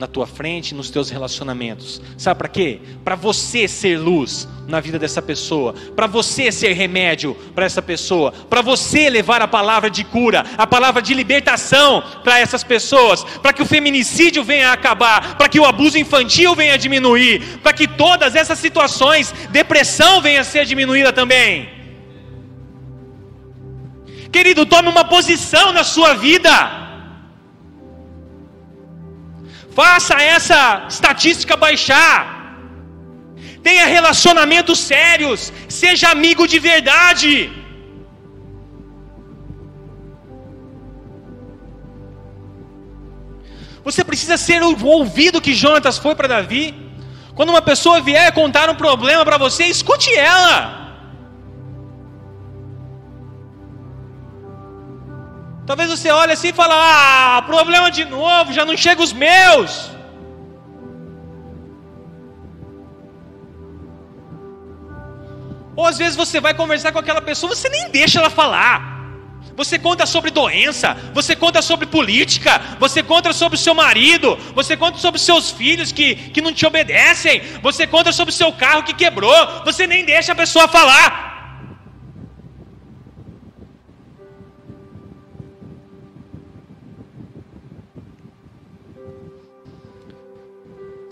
na 0.00 0.06
tua 0.06 0.26
frente, 0.26 0.74
nos 0.74 0.88
teus 0.88 1.10
relacionamentos. 1.10 2.00
Sabe 2.16 2.38
para 2.38 2.48
quê? 2.48 2.80
Para 3.04 3.14
você 3.14 3.68
ser 3.68 3.98
luz 3.98 4.48
na 4.66 4.80
vida 4.80 4.98
dessa 4.98 5.20
pessoa, 5.20 5.74
para 5.94 6.06
você 6.06 6.50
ser 6.50 6.72
remédio 6.72 7.36
para 7.54 7.66
essa 7.66 7.82
pessoa, 7.82 8.32
para 8.32 8.62
você 8.62 9.10
levar 9.10 9.42
a 9.42 9.46
palavra 9.46 9.90
de 9.90 10.02
cura, 10.02 10.46
a 10.56 10.66
palavra 10.66 11.02
de 11.02 11.12
libertação 11.12 12.02
para 12.24 12.38
essas 12.38 12.64
pessoas, 12.64 13.22
para 13.42 13.52
que 13.52 13.60
o 13.60 13.66
feminicídio 13.66 14.42
venha 14.42 14.70
a 14.70 14.72
acabar, 14.72 15.36
para 15.36 15.50
que 15.50 15.60
o 15.60 15.66
abuso 15.66 15.98
infantil 15.98 16.54
venha 16.56 16.72
a 16.72 16.78
diminuir, 16.78 17.58
para 17.62 17.74
que 17.74 17.86
todas 17.86 18.34
essas 18.34 18.58
situações, 18.58 19.34
depressão 19.50 20.22
venha 20.22 20.40
a 20.40 20.44
ser 20.44 20.64
diminuída 20.64 21.12
também. 21.12 21.68
Querido, 24.32 24.64
tome 24.64 24.88
uma 24.88 25.04
posição 25.04 25.74
na 25.74 25.84
sua 25.84 26.14
vida. 26.14 26.79
Faça 29.80 30.14
essa 30.36 30.84
estatística 30.94 31.56
baixar. 31.56 32.18
Tenha 33.62 33.86
relacionamentos 33.86 34.78
sérios. 34.78 35.50
Seja 35.70 36.10
amigo 36.10 36.46
de 36.46 36.58
verdade. 36.58 37.50
Você 43.82 44.04
precisa 44.04 44.36
ser 44.36 44.62
o 44.62 44.84
ouvido 44.84 45.40
que 45.40 45.54
Jonatas 45.54 45.96
foi 45.96 46.14
para 46.14 46.28
Davi. 46.28 46.66
Quando 47.34 47.48
uma 47.48 47.62
pessoa 47.62 48.02
vier 48.02 48.30
contar 48.32 48.68
um 48.68 48.74
problema 48.74 49.24
para 49.24 49.38
você, 49.38 49.64
escute 49.64 50.14
ela. 50.14 50.79
Talvez 55.66 55.90
você 55.90 56.10
olhe 56.10 56.32
assim 56.32 56.48
e 56.48 56.52
fale: 56.52 56.72
Ah, 56.74 57.42
problema 57.46 57.90
de 57.90 58.04
novo, 58.04 58.52
já 58.52 58.64
não 58.64 58.76
chega 58.76 59.02
os 59.02 59.12
meus. 59.12 59.90
Ou 65.76 65.86
às 65.86 65.96
vezes 65.96 66.16
você 66.16 66.40
vai 66.40 66.52
conversar 66.52 66.92
com 66.92 66.98
aquela 66.98 67.22
pessoa, 67.22 67.54
você 67.54 67.68
nem 67.68 67.90
deixa 67.90 68.18
ela 68.18 68.28
falar. 68.28 69.00
Você 69.56 69.78
conta 69.78 70.06
sobre 70.06 70.30
doença, 70.30 70.96
você 71.14 71.34
conta 71.34 71.62
sobre 71.62 71.86
política, 71.86 72.60
você 72.78 73.02
conta 73.02 73.32
sobre 73.32 73.56
o 73.56 73.58
seu 73.58 73.74
marido, 73.74 74.38
você 74.54 74.76
conta 74.76 74.98
sobre 74.98 75.20
seus 75.20 75.50
filhos 75.50 75.92
que, 75.92 76.14
que 76.14 76.40
não 76.40 76.52
te 76.52 76.66
obedecem, 76.66 77.42
você 77.62 77.86
conta 77.86 78.12
sobre 78.12 78.32
o 78.32 78.36
seu 78.36 78.52
carro 78.52 78.82
que 78.82 78.94
quebrou, 78.94 79.64
você 79.64 79.86
nem 79.86 80.04
deixa 80.04 80.32
a 80.32 80.34
pessoa 80.34 80.68
falar. 80.68 81.39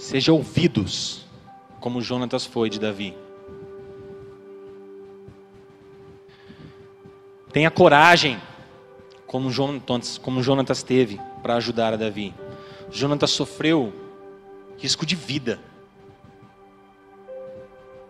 Seja 0.09 0.32
ouvidos 0.32 1.26
como 1.80 2.00
Jonatas 2.00 2.46
foi 2.46 2.70
de 2.70 2.80
Davi. 2.80 3.14
Tenha 7.52 7.70
coragem, 7.70 8.40
como 9.26 9.50
Jonatas, 9.50 10.16
como 10.16 10.42
Jonatas 10.42 10.82
teve 10.82 11.20
para 11.42 11.56
ajudar 11.56 11.92
a 11.92 11.96
Davi. 11.96 12.34
Jonatas 12.90 13.32
sofreu 13.32 13.92
risco 14.78 15.04
de 15.04 15.14
vida 15.14 15.61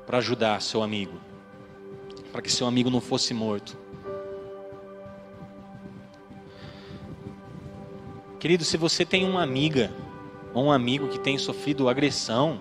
para 0.07 0.19
ajudar 0.19 0.63
seu 0.63 0.85
amigo, 0.85 1.19
para 2.31 2.41
que 2.41 2.53
seu 2.53 2.69
amigo 2.69 2.91
não 2.91 3.01
fosse 3.01 3.35
morto. 3.35 3.77
Querido, 8.39 8.63
se 8.63 8.77
você 8.77 9.05
tem 9.05 9.29
uma 9.29 9.43
amiga 9.43 9.93
ou 10.55 10.65
um 10.65 10.73
amigo 10.73 11.09
que 11.09 11.19
tem 11.19 11.39
sofrido 11.39 11.89
agressão, 11.89 12.61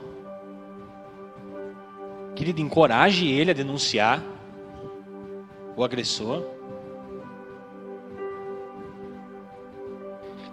querido, 2.36 2.62
encoraje 2.62 3.28
ele 3.28 3.52
a 3.52 3.54
denunciar 3.54 4.22
o 5.76 5.84
agressor. 5.84 6.44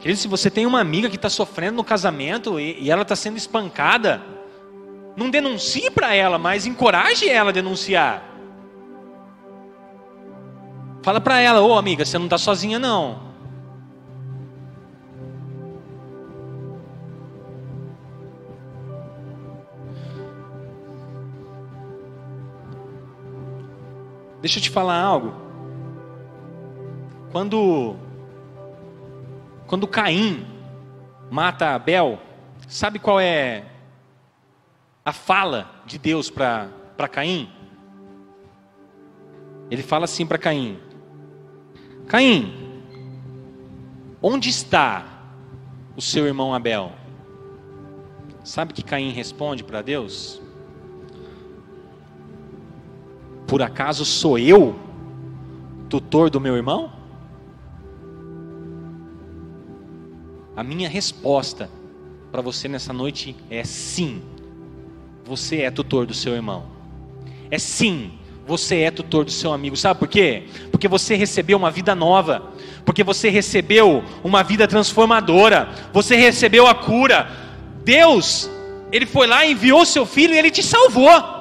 Querido, 0.01 0.19
se 0.19 0.29
você 0.29 0.51
tem 0.51 0.67
uma 0.67 0.81
amiga 0.81 1.09
que 1.09 1.17
está 1.17 1.31
sofrendo 1.31 1.77
no 1.77 1.85
casamento 1.85 2.61
e, 2.61 2.79
e 2.81 2.91
ela 2.91 3.03
está 3.03 3.17
sendo 3.17 3.37
espancada, 3.37 4.23
não 5.17 5.31
denuncie 5.31 5.91
para 5.91 6.15
ela, 6.15 6.39
mas 6.39 6.67
encoraje 6.67 7.29
ela 7.29 7.51
a 7.51 7.53
denunciar. 7.53 8.23
Fala 11.03 11.21
para 11.21 11.39
ela, 11.39 11.61
ô 11.61 11.77
amiga, 11.77 12.05
você 12.05 12.19
não 12.19 12.27
está 12.27 12.39
sozinha 12.39 12.79
não. 12.79 13.34
Deixa 24.45 24.59
eu 24.59 24.63
te 24.63 24.69
falar 24.69 25.01
algo. 25.01 25.33
Quando 27.33 27.97
quando 29.67 29.89
Caim 29.89 30.47
mata 31.31 31.75
Abel, 31.75 32.21
sabe 32.69 32.99
qual 32.99 33.19
é 33.19 33.65
a 35.03 35.15
fala 35.15 35.71
de 35.87 35.97
Deus 35.97 36.29
para 36.29 36.69
Caim? 37.11 37.51
Ele 39.71 39.83
fala 39.83 40.05
assim 40.05 40.27
para 40.27 40.37
Caim: 40.37 40.79
Caim, 42.07 42.83
onde 44.21 44.51
está 44.51 45.07
o 45.97 46.03
seu 46.03 46.27
irmão 46.27 46.53
Abel? 46.53 46.93
Sabe 48.45 48.75
que 48.75 48.83
Caim 48.83 49.11
responde 49.11 49.65
para 49.65 49.81
Deus? 49.81 50.44
Por 53.55 53.63
acaso 53.63 54.05
sou 54.05 54.37
eu 54.37 54.75
tutor 55.89 56.29
do 56.29 56.41
meu 56.41 56.57
irmão? 56.57 56.91
A 60.57 60.65
minha 60.65 60.89
resposta 60.89 61.71
para 62.33 62.43
você 62.43 62.67
nessa 62.67 62.93
noite 62.93 63.37
é 63.49 63.63
sim. 63.63 64.23
Você 65.25 65.61
é 65.61 65.71
tutor 65.71 66.05
do 66.05 66.13
seu 66.13 66.35
irmão. 66.35 66.65
É 67.49 67.57
sim, 67.57 68.19
você 68.45 68.81
é 68.81 68.91
tutor 68.91 69.25
do 69.25 69.31
seu 69.31 69.53
amigo. 69.53 69.77
Sabe 69.77 70.01
por 70.01 70.09
quê? 70.09 70.49
Porque 70.73 70.89
você 70.89 71.15
recebeu 71.15 71.57
uma 71.57 71.71
vida 71.71 71.95
nova. 71.95 72.51
Porque 72.85 73.05
você 73.05 73.29
recebeu 73.29 74.03
uma 74.25 74.43
vida 74.43 74.67
transformadora. 74.67 75.69
Você 75.93 76.17
recebeu 76.17 76.67
a 76.67 76.75
cura. 76.75 77.31
Deus, 77.85 78.51
Ele 78.91 79.07
foi 79.07 79.29
lá, 79.29 79.47
enviou 79.47 79.87
seu 79.87 80.05
filho 80.05 80.35
e 80.35 80.39
Ele 80.39 80.51
te 80.51 80.61
salvou 80.61 81.34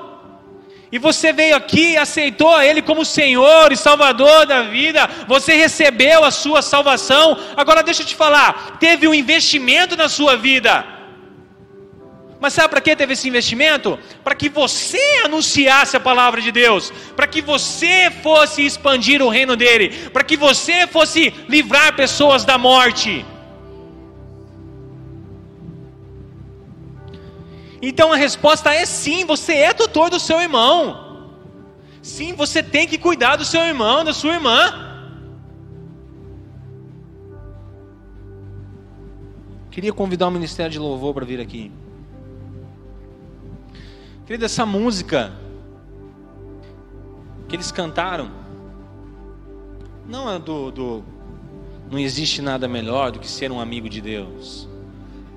e 0.93 0.99
você 0.99 1.33
veio 1.33 1.55
aqui 1.55 1.93
e 1.93 1.97
aceitou 1.97 2.61
Ele 2.61 2.79
como 2.79 3.03
Senhor 3.03 3.71
e 3.71 3.75
Salvador 3.75 4.45
da 4.45 4.61
vida, 4.61 5.09
você 5.27 5.55
recebeu 5.55 6.23
a 6.23 6.29
sua 6.29 6.61
salvação. 6.61 7.35
Agora 7.57 7.81
deixa 7.81 8.03
eu 8.03 8.05
te 8.05 8.15
falar: 8.15 8.77
teve 8.79 9.07
um 9.07 9.13
investimento 9.13 9.97
na 9.97 10.07
sua 10.07 10.37
vida. 10.37 10.85
Mas 12.39 12.53
sabe 12.53 12.69
para 12.69 12.79
que 12.79 12.95
teve 12.95 13.13
esse 13.13 13.27
investimento? 13.27 13.97
Para 14.23 14.35
que 14.35 14.49
você 14.49 15.01
anunciasse 15.25 15.97
a 15.97 15.99
palavra 15.99 16.39
de 16.39 16.51
Deus, 16.51 16.93
para 17.15 17.25
que 17.25 17.41
você 17.41 18.11
fosse 18.21 18.63
expandir 18.63 19.19
o 19.19 19.29
reino 19.29 19.55
dele, 19.55 20.11
para 20.13 20.23
que 20.23 20.37
você 20.37 20.85
fosse 20.85 21.33
livrar 21.49 21.95
pessoas 21.95 22.45
da 22.45 22.59
morte. 22.59 23.25
Então 27.86 28.13
a 28.13 28.15
resposta 28.15 28.73
é 28.73 28.86
sim, 28.86 29.25
você 29.25 29.55
é 29.55 29.73
tutor 29.73 30.09
do 30.09 30.17
seu 30.17 30.39
irmão. 30.39 31.27
Sim, 32.01 32.31
você 32.31 32.63
tem 32.63 32.88
que 32.88 32.97
cuidar 32.97 33.36
do 33.36 33.43
seu 33.43 33.59
irmão, 33.59 34.05
da 34.05 34.13
sua 34.13 34.36
irmã. 34.36 35.11
Queria 39.69 39.91
convidar 39.91 40.29
o 40.29 40.31
Ministério 40.31 40.71
de 40.71 40.79
Louvor 40.79 41.13
para 41.13 41.25
vir 41.25 41.41
aqui. 41.41 41.73
Querida, 44.25 44.45
essa 44.45 44.65
música 44.65 45.34
que 47.49 47.55
eles 47.57 47.69
cantaram 47.69 48.31
não 50.07 50.31
é 50.31 50.39
do, 50.39 50.71
do 50.71 51.03
não 51.91 51.99
existe 51.99 52.41
nada 52.41 52.65
melhor 52.65 53.11
do 53.11 53.19
que 53.19 53.27
ser 53.29 53.51
um 53.51 53.59
amigo 53.59 53.89
de 53.89 53.99
Deus, 53.99 54.69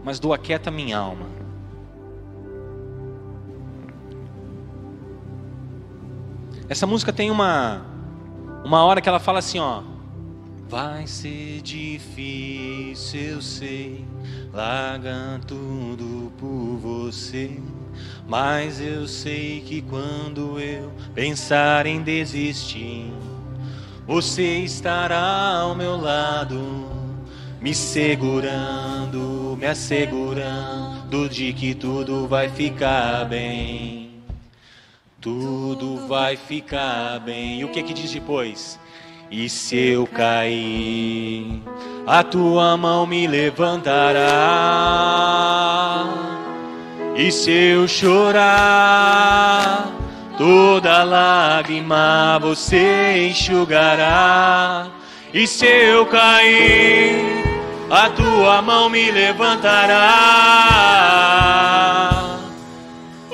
mas 0.05 0.21
do 0.21 0.33
aquieta 0.33 0.71
minha 0.71 0.97
alma. 0.97 1.46
Essa 6.69 6.87
música 6.87 7.13
tem 7.13 7.31
uma 7.31 7.97
uma 8.65 8.85
hora 8.85 9.01
que 9.01 9.09
ela 9.09 9.21
fala 9.21 9.39
assim, 9.39 9.61
ó: 9.61 9.83
Vai 10.69 11.07
ser 11.07 11.63
difícil, 11.63 13.21
eu 13.21 13.41
sei, 13.41 14.05
largar 14.53 15.39
tudo 15.47 16.33
por 16.37 16.77
você. 16.77 17.61
Mas 18.27 18.81
eu 18.81 19.07
sei 19.07 19.61
que 19.61 19.81
quando 19.83 20.59
eu 20.59 20.93
pensar 21.15 21.87
em 21.87 22.03
desistir, 22.03 23.13
você 24.05 24.59
estará 24.59 25.61
ao 25.61 25.77
meu 25.77 25.97
lado, 25.97 26.61
me 27.61 27.73
segurando, 27.73 29.57
me 29.57 29.67
assegurando 29.67 31.29
de 31.29 31.53
que 31.53 31.75
tudo 31.77 32.27
vai 32.27 32.49
ficar 32.49 33.25
bem 33.25 34.06
tudo 35.27 36.07
vai 36.07 36.37
ficar 36.37 37.19
bem. 37.19 37.59
E 37.59 37.65
o 37.65 37.69
que 37.69 37.83
que 37.83 37.93
diz 37.93 38.13
depois? 38.13 38.79
E 39.29 39.49
se 39.49 39.77
eu 39.77 40.07
cair, 40.07 41.61
a 42.07 42.23
tua 42.23 42.77
mão 42.77 43.05
me 43.09 43.27
levantará. 43.27 44.23
E 47.17 47.33
se 47.33 47.51
eu 47.51 47.89
chorar, 47.89 49.89
toda 50.39 51.03
lágrima 51.03 52.39
você 52.41 53.27
enxugará. 53.29 54.87
E 55.35 55.45
se 55.45 55.67
eu 55.67 56.07
cair, 56.07 57.17
a 57.91 58.09
tua 58.11 58.63
mão 58.63 58.89
me 58.89 59.11
levantará. 59.11 59.97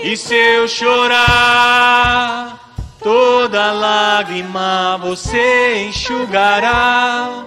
E 0.02 0.16
se 0.16 0.34
eu 0.34 0.66
chorar, 0.66 2.58
toda 2.98 3.70
lágrima 3.70 4.98
você 5.00 5.84
enxugará. 5.86 7.46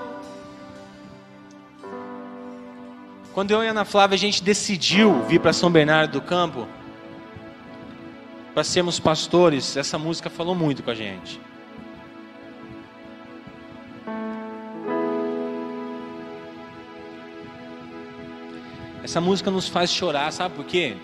Quando 3.33 3.51
eu 3.51 3.61
e 3.61 3.67
a 3.67 3.71
Ana 3.71 3.83
Flávia 3.83 4.15
a 4.15 4.17
gente 4.17 4.41
decidiu 4.41 5.21
vir 5.23 5.41
para 5.41 5.51
São 5.51 5.69
Bernardo 5.69 6.13
do 6.13 6.21
Campo 6.21 6.65
para 8.53 8.63
sermos 8.63 9.01
pastores, 9.01 9.75
essa 9.75 9.99
música 9.99 10.29
falou 10.29 10.55
muito 10.55 10.81
com 10.81 10.91
a 10.91 10.95
gente. 10.95 11.41
Essa 19.03 19.19
música 19.19 19.51
nos 19.51 19.67
faz 19.67 19.91
chorar, 19.91 20.31
sabe 20.31 20.55
por 20.55 20.63
quê? 20.63 20.95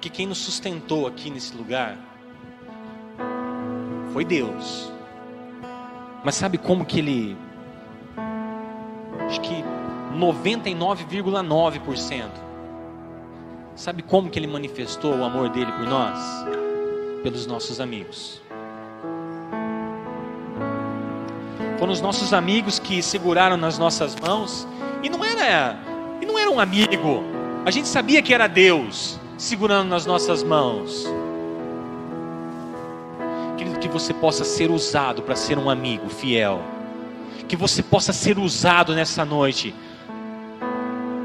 Porque 0.00 0.08
quem 0.08 0.26
nos 0.26 0.38
sustentou 0.38 1.06
aqui 1.06 1.28
nesse 1.28 1.54
lugar 1.54 1.98
foi 4.14 4.24
Deus. 4.24 4.90
Mas 6.24 6.36
sabe 6.36 6.56
como 6.56 6.86
que 6.86 7.00
ele 7.00 7.36
acho 9.28 9.42
que 9.42 9.62
99,9%. 10.16 12.30
Sabe 13.76 14.02
como 14.02 14.30
que 14.30 14.38
ele 14.38 14.46
manifestou 14.46 15.18
o 15.18 15.22
amor 15.22 15.50
dele 15.50 15.70
por 15.72 15.86
nós? 15.86 16.18
Pelos 17.22 17.44
nossos 17.44 17.78
amigos. 17.78 18.40
Foram 21.78 21.92
os 21.92 22.00
nossos 22.00 22.32
amigos 22.32 22.78
que 22.78 23.02
seguraram 23.02 23.58
nas 23.58 23.78
nossas 23.78 24.16
mãos 24.16 24.66
e 25.02 25.10
não 25.10 25.22
era 25.22 25.78
e 26.22 26.24
não 26.24 26.38
era 26.38 26.50
um 26.50 26.58
amigo 26.58 27.22
A 27.66 27.70
gente 27.70 27.86
sabia 27.86 28.22
que 28.22 28.32
era 28.32 28.46
Deus 28.46 29.19
segurando 29.40 29.88
nas 29.88 30.04
nossas 30.04 30.42
mãos. 30.42 31.06
Querido, 33.56 33.78
que 33.78 33.88
você 33.88 34.12
possa 34.12 34.44
ser 34.44 34.70
usado 34.70 35.22
para 35.22 35.34
ser 35.34 35.56
um 35.56 35.70
amigo 35.70 36.10
fiel. 36.10 36.60
Que 37.48 37.56
você 37.56 37.82
possa 37.82 38.12
ser 38.12 38.38
usado 38.38 38.94
nessa 38.94 39.24
noite 39.24 39.74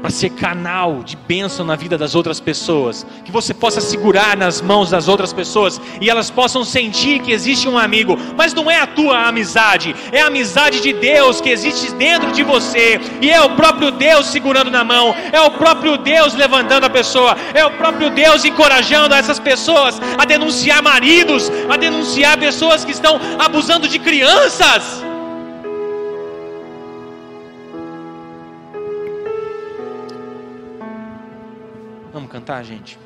para 0.00 0.10
ser 0.10 0.30
canal 0.30 1.02
de 1.02 1.16
bênção 1.16 1.64
na 1.64 1.76
vida 1.76 1.96
das 1.96 2.14
outras 2.14 2.38
pessoas, 2.38 3.06
que 3.24 3.32
você 3.32 3.54
possa 3.54 3.80
segurar 3.80 4.36
nas 4.36 4.60
mãos 4.60 4.90
das 4.90 5.08
outras 5.08 5.32
pessoas 5.32 5.80
e 6.00 6.10
elas 6.10 6.30
possam 6.30 6.64
sentir 6.64 7.20
que 7.20 7.32
existe 7.32 7.68
um 7.68 7.78
amigo, 7.78 8.18
mas 8.36 8.54
não 8.54 8.70
é 8.70 8.80
a 8.80 8.86
tua 8.86 9.26
amizade, 9.26 9.94
é 10.12 10.20
a 10.20 10.26
amizade 10.26 10.80
de 10.80 10.92
Deus 10.92 11.40
que 11.40 11.50
existe 11.50 11.92
dentro 11.94 12.32
de 12.32 12.42
você, 12.42 13.00
e 13.20 13.30
é 13.30 13.40
o 13.40 13.50
próprio 13.56 13.90
Deus 13.90 14.26
segurando 14.26 14.70
na 14.70 14.84
mão, 14.84 15.14
é 15.32 15.40
o 15.40 15.50
próprio 15.52 15.96
Deus 15.96 16.34
levantando 16.34 16.84
a 16.84 16.90
pessoa, 16.90 17.36
é 17.54 17.64
o 17.64 17.70
próprio 17.72 18.10
Deus 18.10 18.44
encorajando 18.44 19.14
essas 19.14 19.38
pessoas 19.38 20.00
a 20.18 20.24
denunciar 20.24 20.82
maridos, 20.82 21.50
a 21.68 21.76
denunciar 21.76 22.38
pessoas 22.38 22.84
que 22.84 22.92
estão 22.92 23.20
abusando 23.38 23.88
de 23.88 23.98
crianças. 23.98 25.05
Cantar, 32.46 32.64
gente? 32.64 32.96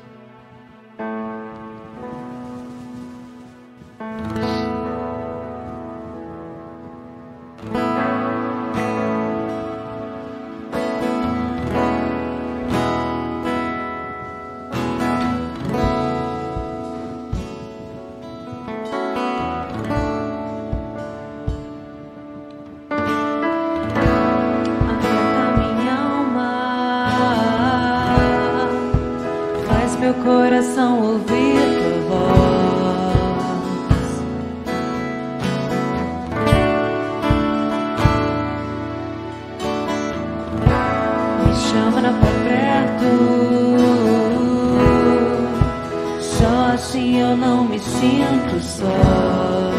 Vai 46.81 46.89
ser 46.89 47.77
difícil, 47.79 48.49
eu 48.53 48.61
sei. 48.61 49.70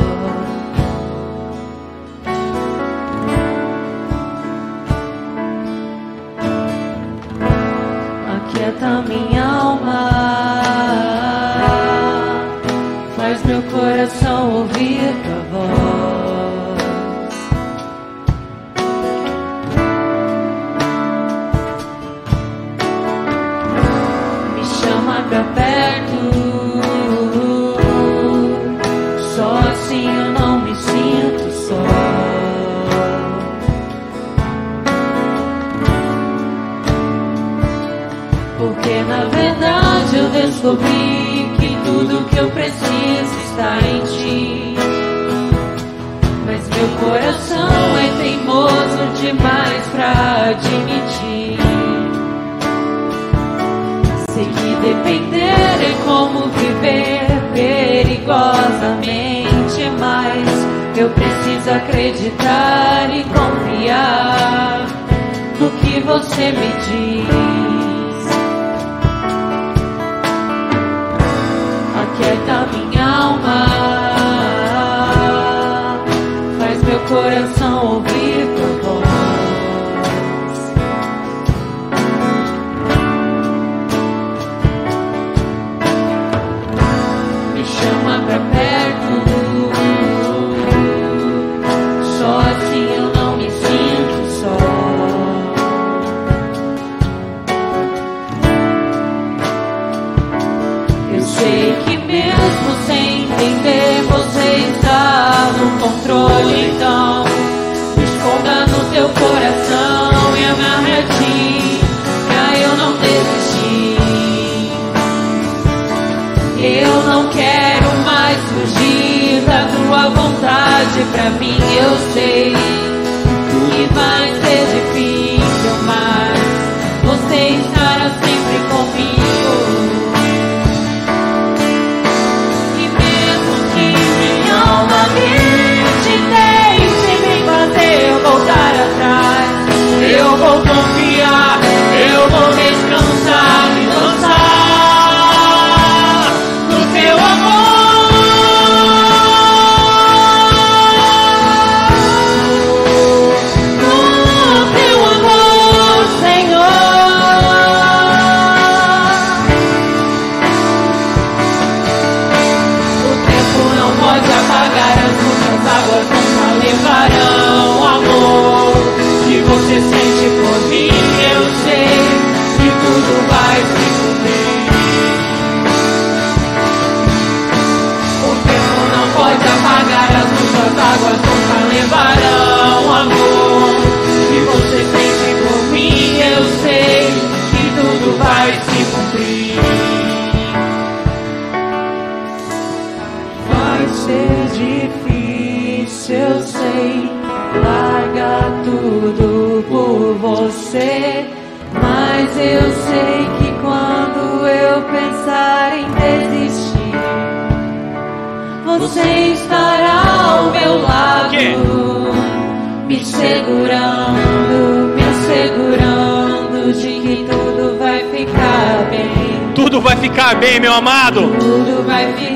Meu 220.61 220.73
amado. 220.73 221.33
Tudo 221.39 221.83
vai 221.85 222.13
ficar 222.15 222.32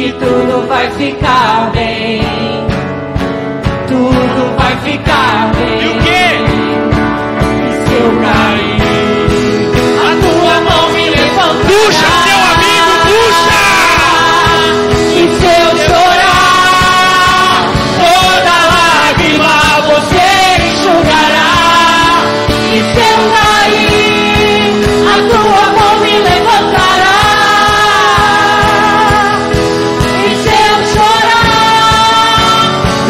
que 0.00 0.12
tudo 0.12 0.66
vai 0.66 0.90
ficar 0.92 1.70
bem. 1.72 2.69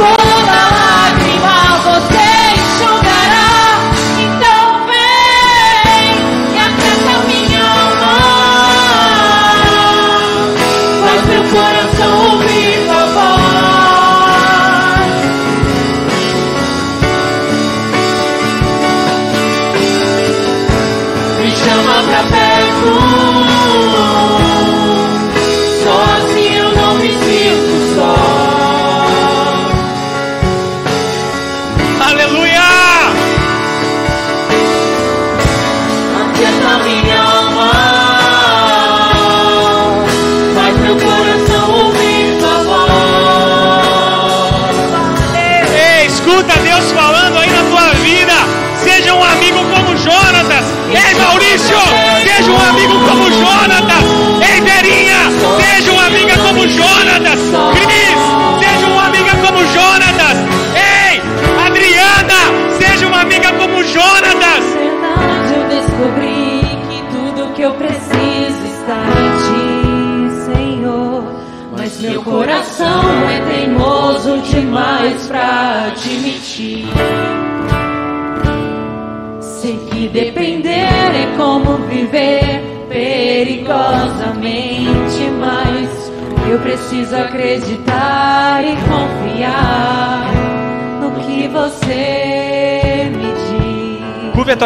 Chorar, 0.00 0.29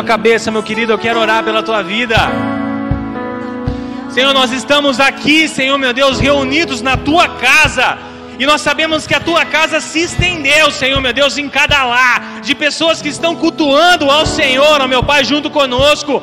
cabeça, 0.05 0.51
meu 0.51 0.63
querido, 0.63 0.93
eu 0.93 0.99
quero 0.99 1.19
orar 1.19 1.43
pela 1.43 1.63
tua 1.63 1.83
vida. 1.83 2.17
Senhor, 4.11 4.33
nós 4.33 4.53
estamos 4.53 5.01
aqui, 5.01 5.49
Senhor 5.49 5.77
meu 5.77 5.93
Deus, 5.93 6.21
reunidos 6.21 6.81
na 6.81 6.97
tua 6.97 7.27
casa. 7.29 7.99
E 8.39 8.47
nós 8.47 8.61
sabemos 8.61 9.07
que 9.07 9.15
a 9.15 9.21
tua 9.21 9.45
casa 9.45 9.81
se 9.81 10.01
estendeu, 10.01 10.71
Senhor 10.71 11.01
meu 11.01 11.13
Deus, 11.13 11.39
em 11.39 11.49
cada 11.49 11.85
lar, 11.85 12.41
de 12.43 12.55
pessoas 12.55 13.01
que 13.01 13.09
estão 13.09 13.35
cultuando 13.35 14.11
ao 14.11 14.27
Senhor, 14.27 14.81
ó 14.81 14.87
meu 14.87 15.03
Pai, 15.03 15.25
junto 15.25 15.51
conosco. 15.51 16.23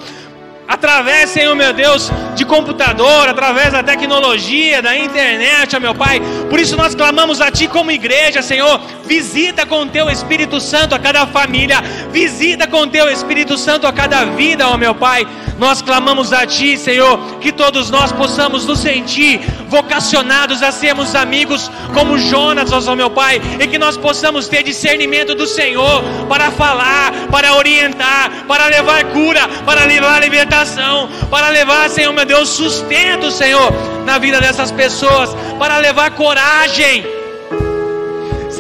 Através, 0.67 1.31
Senhor 1.31 1.53
meu 1.53 1.73
Deus, 1.73 2.09
de 2.33 2.45
computador, 2.45 3.27
através 3.27 3.73
da 3.73 3.83
tecnologia, 3.83 4.81
da 4.81 4.95
internet, 4.95 5.75
ó 5.75 5.79
meu 5.81 5.93
Pai. 5.93 6.21
Por 6.49 6.61
isso 6.61 6.77
nós 6.77 6.95
clamamos 6.95 7.41
a 7.41 7.51
Ti 7.51 7.67
como 7.67 7.91
igreja, 7.91 8.41
Senhor. 8.41 8.79
Visita 9.05 9.65
com 9.65 9.85
Teu 9.85 10.09
Espírito 10.09 10.61
Santo 10.61 10.95
a 10.95 10.99
cada 10.99 11.27
família, 11.27 11.83
visita 12.11 12.67
com 12.67 12.87
Teu 12.87 13.09
Espírito 13.09 13.57
Santo 13.57 13.87
a 13.87 13.93
cada 13.93 14.25
vida, 14.25 14.67
ó 14.67 14.77
meu 14.77 14.93
Pai. 14.93 15.25
Nós 15.57 15.81
clamamos 15.81 16.33
a 16.33 16.45
Ti, 16.45 16.77
Senhor, 16.77 17.37
que 17.39 17.51
todos 17.51 17.89
nós 17.89 18.11
possamos 18.11 18.65
nos 18.65 18.79
sentir 18.79 19.39
vocacionados 19.67 20.63
a 20.63 20.71
sermos 20.71 21.13
amigos 21.15 21.71
como 21.93 22.17
Jonas, 22.17 22.71
ó 22.71 22.95
meu 22.95 23.09
Pai, 23.09 23.41
e 23.59 23.67
que 23.67 23.77
nós 23.77 23.95
possamos 23.95 24.47
ter 24.47 24.63
discernimento 24.63 25.35
do 25.35 25.45
Senhor 25.45 26.03
para 26.27 26.51
falar, 26.51 27.13
para 27.29 27.53
orientar, 27.55 28.45
para 28.47 28.65
levar 28.67 29.03
cura, 29.05 29.47
para 29.65 29.85
levar 29.85 30.21
libertação, 30.21 31.09
para 31.29 31.49
levar, 31.49 31.89
Senhor 31.89 32.11
meu 32.11 32.25
Deus, 32.25 32.49
sustento, 32.49 33.31
Senhor, 33.31 33.71
na 34.05 34.17
vida 34.17 34.39
dessas 34.39 34.71
pessoas, 34.71 35.29
para 35.59 35.77
levar 35.77 36.11
coragem. 36.11 37.20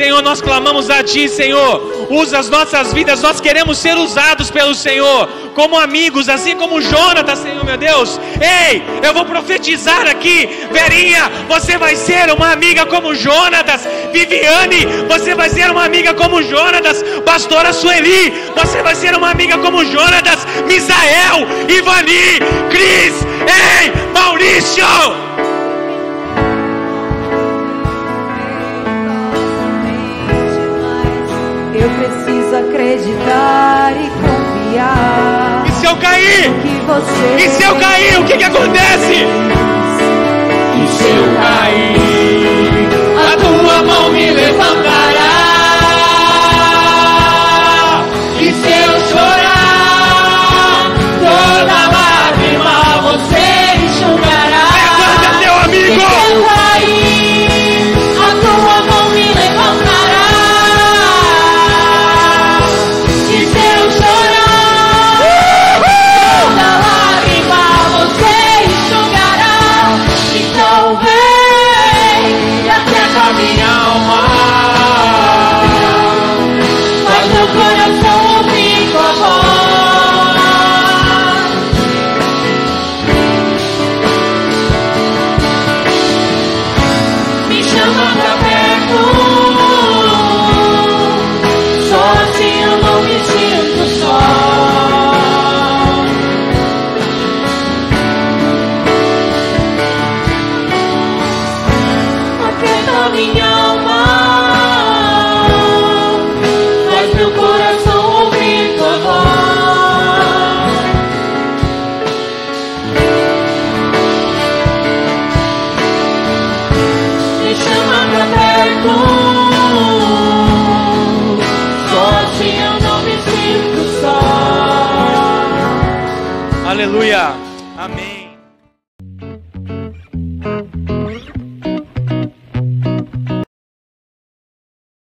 Senhor, 0.01 0.23
nós 0.23 0.41
clamamos 0.41 0.89
a 0.89 1.03
Ti, 1.03 1.29
Senhor. 1.29 2.07
Usa 2.09 2.39
as 2.39 2.49
nossas 2.49 2.91
vidas, 2.91 3.21
nós 3.21 3.39
queremos 3.39 3.77
ser 3.77 3.95
usados 3.95 4.49
pelo 4.49 4.73
Senhor, 4.73 5.29
como 5.53 5.77
amigos, 5.77 6.27
assim 6.27 6.55
como 6.55 6.81
Jonatas, 6.81 7.37
Senhor 7.37 7.63
meu 7.63 7.77
Deus. 7.77 8.19
Ei, 8.41 8.81
eu 9.03 9.13
vou 9.13 9.25
profetizar 9.25 10.07
aqui, 10.07 10.49
Verinha, 10.71 11.31
você 11.47 11.77
vai 11.77 11.95
ser 11.95 12.31
uma 12.31 12.51
amiga 12.51 12.83
como 12.87 13.13
Jonatas. 13.13 13.87
Viviane, 14.11 14.87
você 15.07 15.35
vai 15.35 15.51
ser 15.51 15.69
uma 15.69 15.85
amiga 15.85 16.15
como 16.15 16.41
Jonatas. 16.41 17.03
Pastora 17.23 17.71
Sueli, 17.71 18.33
você 18.55 18.81
vai 18.81 18.95
ser 18.95 19.15
uma 19.15 19.29
amiga 19.29 19.59
como 19.59 19.85
Jonatas. 19.85 20.47
Misael, 20.65 21.47
Ivani, 21.69 22.39
Cris, 22.71 23.13
ei, 23.45 23.93
Maurício. 24.11 25.50
Acreditar 32.91 33.93
e 33.93 34.09
confiar 34.09 35.63
E 35.65 35.71
se 35.71 35.85
eu 35.85 35.95
cair? 35.95 36.51
E 37.37 37.49
se 37.49 37.63
eu 37.63 37.75
cair, 37.77 38.19
o 38.19 38.25
que 38.25 38.37
que 38.37 38.43
acontece? 38.43 39.70